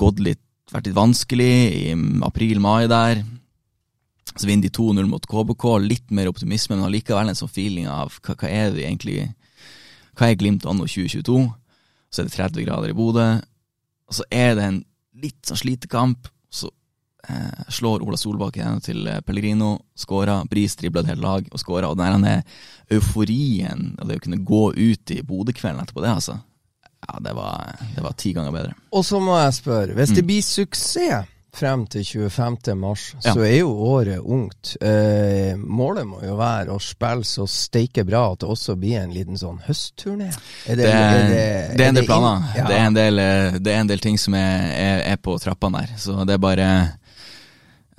[0.00, 1.94] Gått litt, vært litt vanskelig i
[2.26, 3.22] april-mai der,
[4.36, 8.12] så vinner de 2-0 mot KBK, litt mer optimisme, men allikevel en sånn feeling av
[8.20, 9.30] hva, hva er det egentlig,
[10.18, 11.40] hva er Glimt anno 2022?
[12.10, 13.26] Så er det 30 grader i Bodø,
[14.10, 14.82] og så er det en
[15.20, 16.68] litt sånn slitekamp, så
[17.28, 21.90] eh, slår Ola Solbakken til eh, Pellegrino, skåra, Bris dribla et helt lag og skåra,
[21.90, 22.42] og den der
[22.90, 26.38] euforien og det å kunne gå ut i Bodø-kvelden etterpå det, altså,
[27.06, 28.74] ja, det var, det var ti ganger bedre.
[28.92, 30.26] Og så må jeg spørre, hvis det Mm.
[30.32, 32.76] blir suksess frem til 25.
[32.78, 33.32] mars, Ja.
[33.34, 34.76] så er jo året ungt.
[34.80, 39.10] Eh, målet må jo være å spille så steike bra at det også blir en
[39.10, 40.28] liten sånn høstturné.
[40.68, 42.44] Er Det, er, det er en del planer.
[42.54, 42.66] Ja.
[42.68, 45.34] Det, er en del, eh, det er en del ting som er, er, er på
[45.42, 45.96] trappene der.
[45.98, 46.68] Så det er bare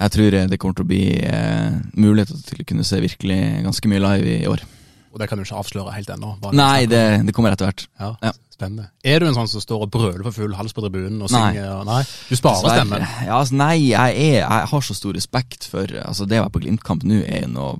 [0.01, 3.91] Jeg tror det kommer til å bli eh, muligheter til å kunne se virkelig ganske
[3.91, 4.63] mye live i år.
[5.11, 6.31] Og det kan du ikke avsløre helt ennå.
[6.55, 7.87] Nei, det, det kommer etter hvert.
[8.01, 8.31] Ja, Ja.
[8.61, 8.91] Spennende.
[9.01, 11.39] Er du en sånn som står og brøler for full hals på tribunen og Nei.
[11.55, 11.79] synger?
[11.87, 12.75] Nei, du sparer Dessverre.
[12.83, 13.05] stemmen.
[13.25, 16.53] Ja, altså, nei, jeg, er, jeg har så stor respekt for altså, Det å være
[16.53, 17.71] på Glimt-kamp nå er jo noe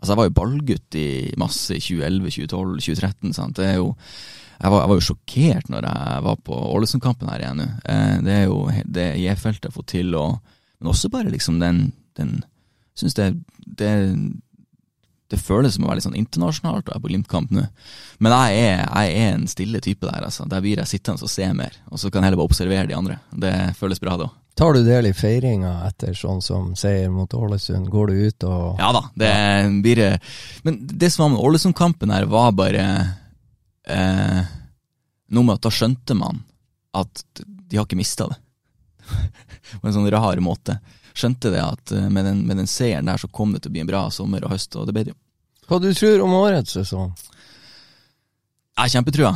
[0.00, 1.04] Altså, jeg var jo ballgutt i
[1.40, 3.36] masse i 2011, 2012, 2013.
[3.36, 3.56] Sant?
[3.60, 3.90] Det er jo
[4.64, 7.68] jeg var, jeg var jo sjokkert når jeg var på Ålesund-kampen her igjen nå.
[7.84, 8.58] Eh, det er jo
[8.96, 10.53] det J-feltet har fått til, og,
[10.84, 11.86] men også bare liksom den,
[12.20, 12.42] den
[12.94, 13.32] Syns det,
[13.66, 13.90] det
[15.32, 17.64] det føles som å være litt sånn internasjonalt er på Glimt-kamp nå.
[18.22, 20.44] Men jeg er, jeg er en stille type der, altså.
[20.46, 22.96] Der blir jeg sittende og se mer, og så kan jeg heller bare observere de
[22.98, 23.16] andre.
[23.32, 24.28] Det føles bra da.
[24.54, 27.88] Tar du del i feiringa etter sånn som seier mot Ålesund?
[27.90, 29.32] Går du ut og Ja da, det
[29.82, 30.04] blir
[30.62, 32.84] Men det som var med Ålesund-kampen her, var bare
[33.90, 34.54] eh,
[35.34, 36.44] noe med at da skjønte man
[36.94, 38.38] at de har ikke mista det.
[39.80, 40.78] På en sånn rar måte.
[41.14, 43.76] Skjønte det at eh, med den, med den seieren der så kom det til å
[43.76, 45.20] bli en bra sommer og høst, og det ble det jo.
[45.68, 47.14] Hva du tror om årets sesong?
[48.74, 49.30] Jeg har kjempetrua.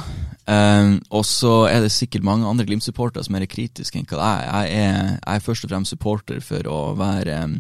[0.48, 4.32] Um, og så er det sikkert mange andre Glimt-supportere som er kritiske enn hva.
[4.42, 5.10] Jeg er.
[5.14, 7.58] Jeg er først og fremst supporter for å være um,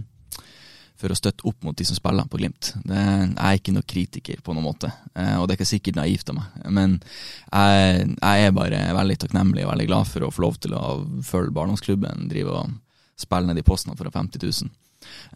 [0.98, 2.72] For å støtte opp mot de som spiller på Glimt.
[2.82, 6.00] Det, jeg er ikke noen kritiker på noen måte, uh, og det er ikke sikkert
[6.00, 6.58] naivt av meg.
[6.74, 10.74] Men jeg, jeg, er bare veldig takknemlig og veldig glad for å få lov til
[10.74, 10.84] å
[11.26, 12.76] følge barndomsklubben drive og
[13.18, 14.76] spille ned i posten for 50 000.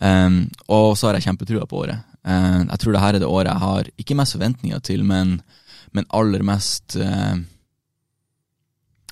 [0.02, 2.02] Um, og så har jeg kjempetrua på året.
[2.26, 5.38] Uh, jeg tror det her er det året jeg har ikke mest forventninger til, men
[5.92, 7.36] men aller mest uh,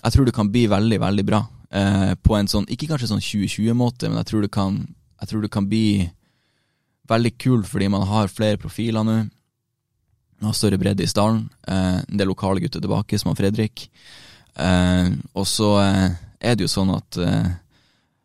[0.01, 1.43] Jeg tror det kan bli veldig, veldig bra.
[1.71, 4.79] Uh, på en sånn, ikke kanskje sånn 2020-måte, men jeg tror, det kan,
[5.21, 6.09] jeg tror det kan bli
[7.11, 9.21] veldig kul fordi man har flere profiler nå.
[10.41, 11.49] Har større bredde i stallen.
[11.69, 13.89] Eh, en del lokale gutter tilbake, som har Fredrik.
[14.57, 16.07] Eh, og så eh,
[16.41, 17.51] er det jo sånn at eh,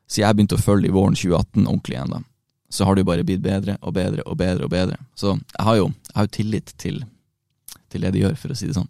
[0.07, 2.21] siden jeg begynte å følge i våren 2018 ordentlig igjen, da,
[2.71, 4.97] så har det jo bare blitt bedre og bedre og bedre og bedre.
[5.17, 7.03] Så jeg har jo, jeg har jo tillit til
[7.95, 8.89] til det de gjør, for å si det sånn.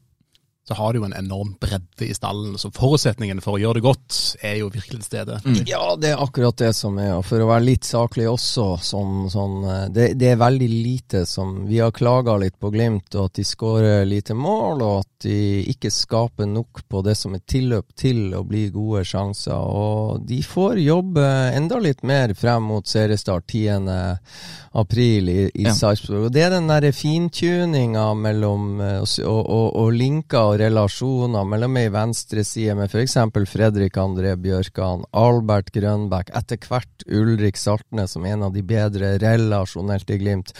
[0.67, 3.85] Så har du jo en enorm bredde i stallen, så forutsetningen for å gjøre det
[3.85, 5.37] godt er jo virkelig til stede.
[5.45, 5.59] Mm.
[5.69, 7.11] Ja, det er akkurat det som er.
[7.19, 9.59] Og for å være litt saklig også, sånn, sånn
[9.93, 13.45] det, det, er veldig lite som Vi har klaga litt på Glimt, og at de
[13.45, 15.37] skårer lite mål, og at de
[15.69, 19.53] ikke skaper nok på det som er tilløp til å bli gode sjanser.
[19.53, 23.91] Og de får jobbe enda litt mer frem mot seriestart 10
[24.81, 25.75] april i, i ja.
[25.77, 26.27] Sarpsborg.
[26.27, 31.89] Og det er den derre fintuninga mellom og, og, og linker og relasjoner mellom ei
[31.91, 33.17] venstreside med f.eks.
[33.51, 40.15] Fredrik André Bjørkan, Albert Grønbæk, etter hvert Ulrik Saltnes som en av de bedre relasjonelt
[40.15, 40.55] i Glimt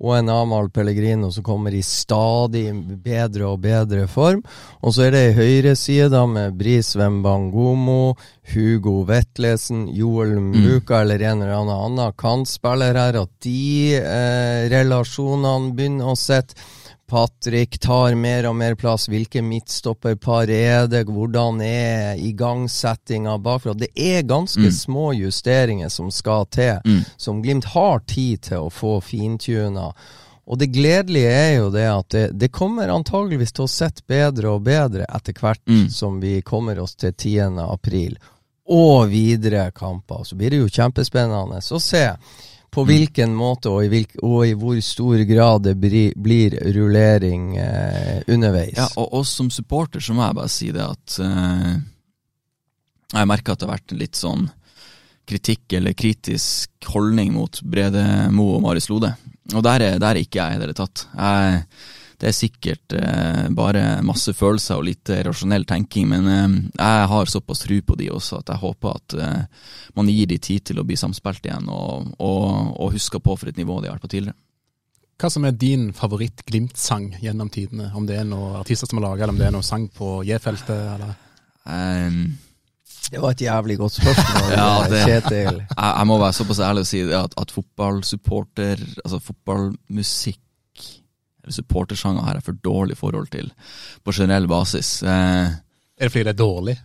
[0.00, 2.70] og en Amahl Pellegrino som kommer i stadig
[3.04, 4.40] bedre og bedre form.
[4.80, 8.14] Og så er det ei høyreside med Bris Wembangomo,
[8.54, 11.00] Hugo Vetlesen, Joel Muka mm.
[11.02, 16.56] eller en eller annen annen kantspiller her, at de eh, relasjonene begynner å sitte.
[17.10, 19.08] Patrick tar mer og mer plass.
[19.10, 21.02] Hvilke midtstopperpar er det?
[21.10, 23.74] Hvordan er igangsettinga bakfra?
[23.74, 24.72] Det er ganske mm.
[24.72, 27.00] små justeringer som skal til, mm.
[27.16, 29.90] som Glimt har tid til å få fintuna.
[30.50, 34.54] Og det gledelige er jo det at det, det kommer antageligvis til å sette bedre
[34.54, 35.88] og bedre etter hvert mm.
[35.90, 37.58] som vi kommer oss til 10.
[37.66, 38.16] april.
[38.70, 40.22] Og videre kamper.
[40.22, 42.06] Så blir det jo kjempespennende å se
[42.70, 47.56] på hvilken måte og i, hvilk, og i, hvor stor grad det blir, blir rullering
[47.58, 48.76] eh, underveis.
[48.78, 51.72] Ja, og oss som supporter så må jeg bare si det at eh,
[53.16, 54.46] jeg merker at det har vært litt sånn
[55.30, 58.04] kritikk eller kritisk holdning mot Brede
[58.34, 59.12] Mo og Marius Lode.
[59.54, 61.06] Og der er, der er ikke jeg i det hele tatt.
[61.14, 61.64] Jeg
[62.20, 67.32] det er sikkert eh, bare masse følelser og litt rasjonell tenking, men eh, jeg har
[67.32, 69.64] såpass tro på de også at jeg håper at eh,
[69.96, 73.48] man gir de tid til å bli samspilt igjen, og, og, og husker på for
[73.48, 74.36] et nivå de har vært på tidligere.
[75.20, 77.90] Hva som er din favoritt-Glimt-sang gjennom tidene?
[77.96, 80.20] Om det er noen artister som har laga, eller om det er noen sang på
[80.24, 81.02] J-feltet?
[81.68, 82.22] Um,
[83.12, 85.60] det var et jævlig godt spørsmål, ja, det, Kjetil.
[85.60, 90.40] Jeg, jeg, må være såpass ærlig å si at, at fotballsupporter, altså fotballmusikk
[91.54, 93.50] supportersanger har jeg for dårlig forhold til
[94.04, 95.00] på generell basis.
[95.02, 95.50] Eh,
[96.00, 96.76] er det fordi det er dårlig?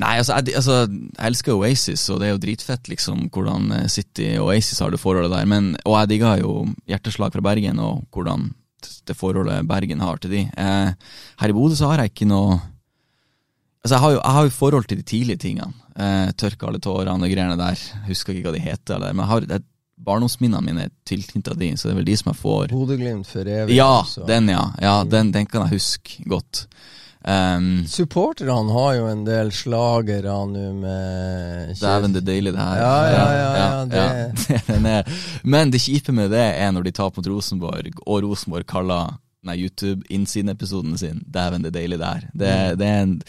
[0.00, 3.88] Nei, altså jeg, altså jeg, elsker Oasis, og det er jo dritfett liksom hvordan eh,
[3.90, 5.48] City og Oasis har det forholdet der.
[5.50, 6.54] Men, og jeg digger jo
[6.88, 8.50] Hjerteslag fra Bergen og hvordan
[9.08, 10.44] det forholdet Bergen har til de.
[10.48, 12.60] Eh, her i Bodø så har jeg ikke noe
[13.80, 15.72] Altså Jeg har jo, jeg har jo forhold til de tidlige tingene.
[15.96, 17.80] Eh, tørke alle tårene og greiene der.
[18.10, 18.98] Husker ikke hva de heter.
[18.98, 19.69] Eller, men jeg har et
[20.06, 23.48] barndomsminnene mine er tilknytta de, så det er vel de som jeg får Bodø-Glimt for
[23.48, 23.76] evig.
[23.76, 24.24] Ja, så.
[24.28, 24.64] den, ja.
[24.80, 26.66] ja den, den, kan jeg huske godt.
[27.20, 32.78] Um, Supporterne har jo en del slagere nå med Dæven, det er deilig, det her.
[32.80, 34.78] Ja, ja, ja, ja, det.
[34.88, 35.02] ja.
[35.44, 40.96] Men det kjipe med det er når de tar mot Rosenborg, og Rosenborg kaller YouTube-innsidenepisoden
[40.98, 42.20] sin 'Dæven, det er deilig', det her.
[42.32, 42.78] Det, mm.
[42.78, 43.22] det er en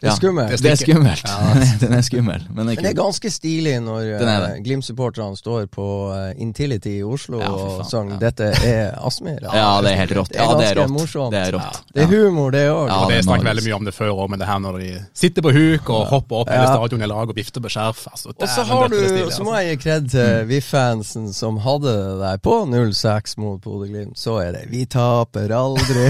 [0.00, 0.62] det er skummelt.
[0.62, 1.26] Det er skummelt.
[1.28, 1.64] Ja.
[1.82, 6.94] den er skummel, men, det er ganske stilig når uh, Glimt-supporterne står på uh, Intility
[7.00, 9.44] i Oslo ja, og sang 'Dette er Aspmyr'.
[9.44, 10.32] Ja, det er helt rått.
[10.32, 11.34] Det er ganske er morsomt.
[11.34, 11.82] Det er rått.
[11.92, 12.88] Det er humor, det òg.
[12.88, 14.90] Ja, det er snakket veldig mye om det før òg, men det her når de
[15.24, 18.32] sitter på huk og hopper opp hele stadion i lag og vifter med skjerf altså,
[18.32, 19.60] Og så har du, stilig, så må altså.
[19.60, 20.48] jeg gi kred til mm.
[20.54, 24.16] VIF-fansen som hadde det der på 0-6 mot Bodø-Glimt.
[24.18, 26.08] Så er det 'Vi taper aldri'.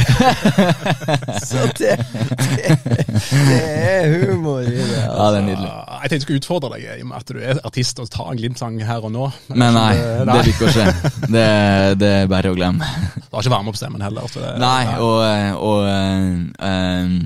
[1.50, 1.98] så det,
[2.54, 2.78] det,
[3.50, 5.00] det er humor i det.
[5.00, 5.70] Ja, det er nydelig.
[5.70, 8.30] Jeg tenkte jeg skulle utfordre deg i og med at du er artist og tar
[8.32, 9.26] en Glimt-sang her og nå.
[9.52, 10.86] Men nei, det- det vil ikke å skje.
[11.34, 11.46] Det,
[12.00, 12.88] det er bare å glemme.
[13.16, 14.26] Du har ikke varme opp stemmen heller.
[14.32, 15.20] Så det, Nei, og,
[15.60, 15.84] og
[16.64, 17.18] eh,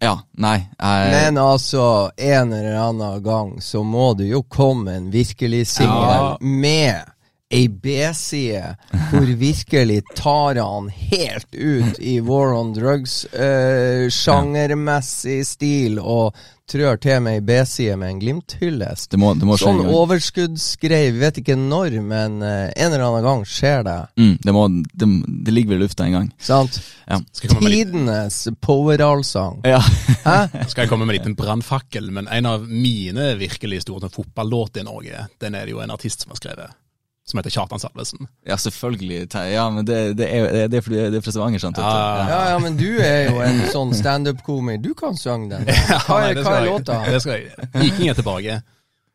[0.00, 0.56] Ja, nei.
[0.80, 1.82] Jeg, Men altså,
[2.16, 6.36] en eller annen gang så må det jo komme en virkelig singel Ja.
[6.40, 7.02] med
[7.50, 8.76] ei B-side,
[9.10, 16.34] hvor virkelig tar han helt ut i War on Drugs-sjangermessig stil, og
[16.70, 19.10] trør til med ei B-side med en Glimt-hyllest.
[19.10, 23.02] det må, det må skje Sånn overskuddsgreie, vi vet ikke når, men eh, en eller
[23.08, 23.96] annen gang skjer det.
[24.22, 24.62] Mm, det, må,
[24.94, 25.06] det,
[25.48, 26.28] det ligger vel i lufta en gang.
[26.38, 26.78] Sant?
[27.10, 27.18] Ja.
[27.18, 27.26] Med
[27.66, 27.74] litt-
[29.66, 29.80] Ja.
[30.22, 30.36] Hæ?
[30.70, 34.86] skal jeg komme med en liten brannfakkel, men en av mine virkelig store fotballåter i
[34.86, 36.70] Norge, den er det jo en artist som har skrevet.
[37.30, 38.26] Som heter Kjartan Salvesen.
[38.46, 39.20] ja, selvfølgelig.
[39.52, 41.78] Ja, men det, det, er, det er det er fra Stavanger, sant?
[41.78, 44.82] Ja, Ja, ja, men du er jo en sånn standup-komiker.
[44.82, 45.70] Du kan synge den.
[46.08, 47.00] Hva er, det hva er låta?
[47.06, 47.70] Det skal jeg.
[47.78, 48.60] Viking er tilbake.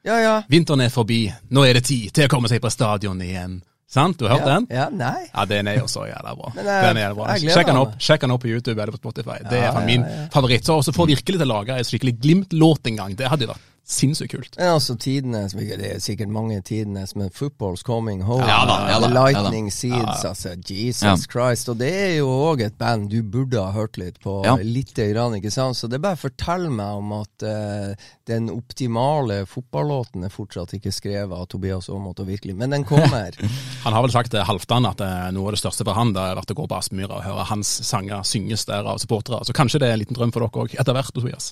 [0.05, 0.33] Ja, ja.
[0.47, 1.23] Vinteren er forbi.
[1.51, 3.59] Nå er det tid til å komme seg på stadion igjen.
[3.89, 4.17] Sant?
[4.19, 4.65] Du har hørt ja, den?
[4.73, 5.27] Ja, nei.
[5.31, 6.49] Ja, den er jo så jævla bra.
[6.55, 7.35] Men jeg- den er jævla bra.
[7.41, 9.37] Sjekk den opp Sjekk den opp på YouTube eller på Spotify.
[9.49, 10.25] Det er Ja, min ja.
[10.33, 10.65] favoritt.
[10.65, 13.15] Så også få virkelig til å lage en skikkelig Glimt-låt en gang.
[13.15, 14.55] Det hadde vært sinnssykt kult.
[14.57, 18.45] Men altså tidenes Det er sikkert mange tidenes, men football's coming home.
[18.47, 20.55] Ja da, ja da, Lightning ja Seeds, altså.
[20.57, 21.15] Jesus Ja.
[21.31, 21.69] Christ.
[21.69, 24.39] Og det er jo òg et band du burde ha hørt litt på.
[24.45, 24.55] Ja.
[24.57, 25.77] Lite grann, ikke sant?
[25.77, 30.93] Så det er bare fortell meg om at uh, den optimale fotballåten er fortsatt ikke
[30.93, 32.55] skrevet av Tobias Aamodt, og virkelig.
[32.57, 33.37] Men den kommer.
[33.85, 36.23] Han har vel sagt til Halvdan at eh, noe av det største for han det
[36.23, 39.43] har vært å gå på Aspmyra og høre hans sanger synges der av supportere.
[39.45, 41.51] Så kanskje det er en liten drøm for dere òg, etter hvert, Tobias.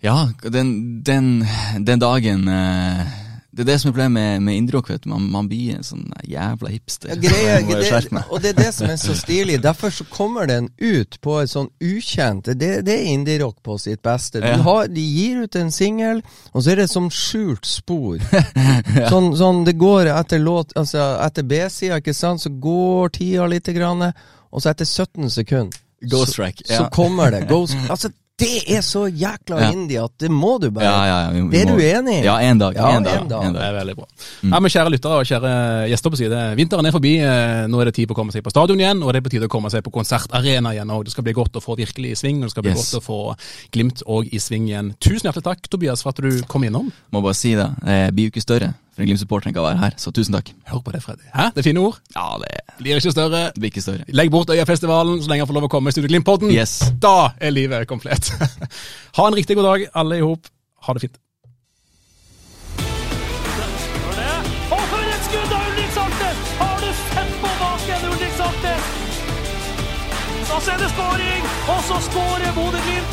[0.00, 1.46] Ja, den, den,
[1.78, 3.00] den dagen eh,
[3.50, 4.90] Det er det som er problemet med, med indrock.
[5.10, 7.10] Man, man blir en sånn jævla hipster.
[7.10, 8.28] Ja, greie, må det, skjerpe meg.
[8.30, 9.56] og det er det som er så stilig.
[9.64, 13.98] Derfor så kommer den ut på et sånn ukjent Det, det er indie-rock på sitt
[14.06, 14.44] beste.
[14.44, 14.54] Ja.
[14.62, 16.22] har, de gir ut en singel,
[16.52, 18.22] og så er det som skjult spor.
[19.12, 23.74] sånn, sånn det går etter låt Altså etter B-sida, ikke sant, så går tida lite
[23.74, 26.88] grann, og så etter 17 sekunder Ghost så, track, så ja.
[26.94, 27.42] kommer det.
[27.50, 29.70] Ghost Altså, det er så jækla Ja.
[29.72, 31.82] indie at det må du bare Ja, ja, ja, vi, vi Det er må- du
[31.82, 32.24] enig i?
[32.24, 32.74] Ja, en dag.
[32.76, 33.44] Ja, en dag, en dag.
[33.44, 34.06] en Det er veldig bra.
[34.42, 36.56] Ja, men Kjære lyttere og kjære gjester på side.
[36.56, 37.18] Vinteren er forbi.
[37.18, 39.28] eh, Nå er det tid på å komme seg på stadion igjen, og det er
[39.28, 40.90] på tide å komme seg på konsertarena igjen.
[40.90, 42.92] og Det skal bli godt å få virkelig i sving, og det skal bli Yes.
[42.92, 43.36] godt å få
[43.72, 44.94] Glimt og i sving igjen.
[45.00, 46.92] Tusen hjertelig takk, Tobias, for at du kom innom.
[47.12, 47.68] Må bare si det.
[47.84, 50.48] Jeg blir jo ikke større for en Glimt-supporter enn å være her, så tusen takk.
[50.66, 51.22] Hør på det, Freddy.
[51.30, 51.44] Hæ?
[51.54, 52.00] Det er fine ord.
[52.16, 52.48] Ja, det,
[52.80, 53.42] Blir ikke større.
[53.54, 54.06] det blir ikke større.
[54.10, 56.50] Legg bort Øyafestivalen så lenge han får lov å komme i Studio Glimt-podden.
[56.50, 56.80] Yes.
[56.98, 58.32] Da er livet komplett.
[59.18, 60.50] ha en riktig god dag, alle i hop.
[60.88, 61.20] Ha det fint.
[64.74, 66.42] Og for et skudd av Ulrik Saltnes!
[66.58, 68.94] Har du sett på baken, Ulrik Saltnes?
[70.58, 73.12] Er det skåring, og så skårer Bodø-Glimt.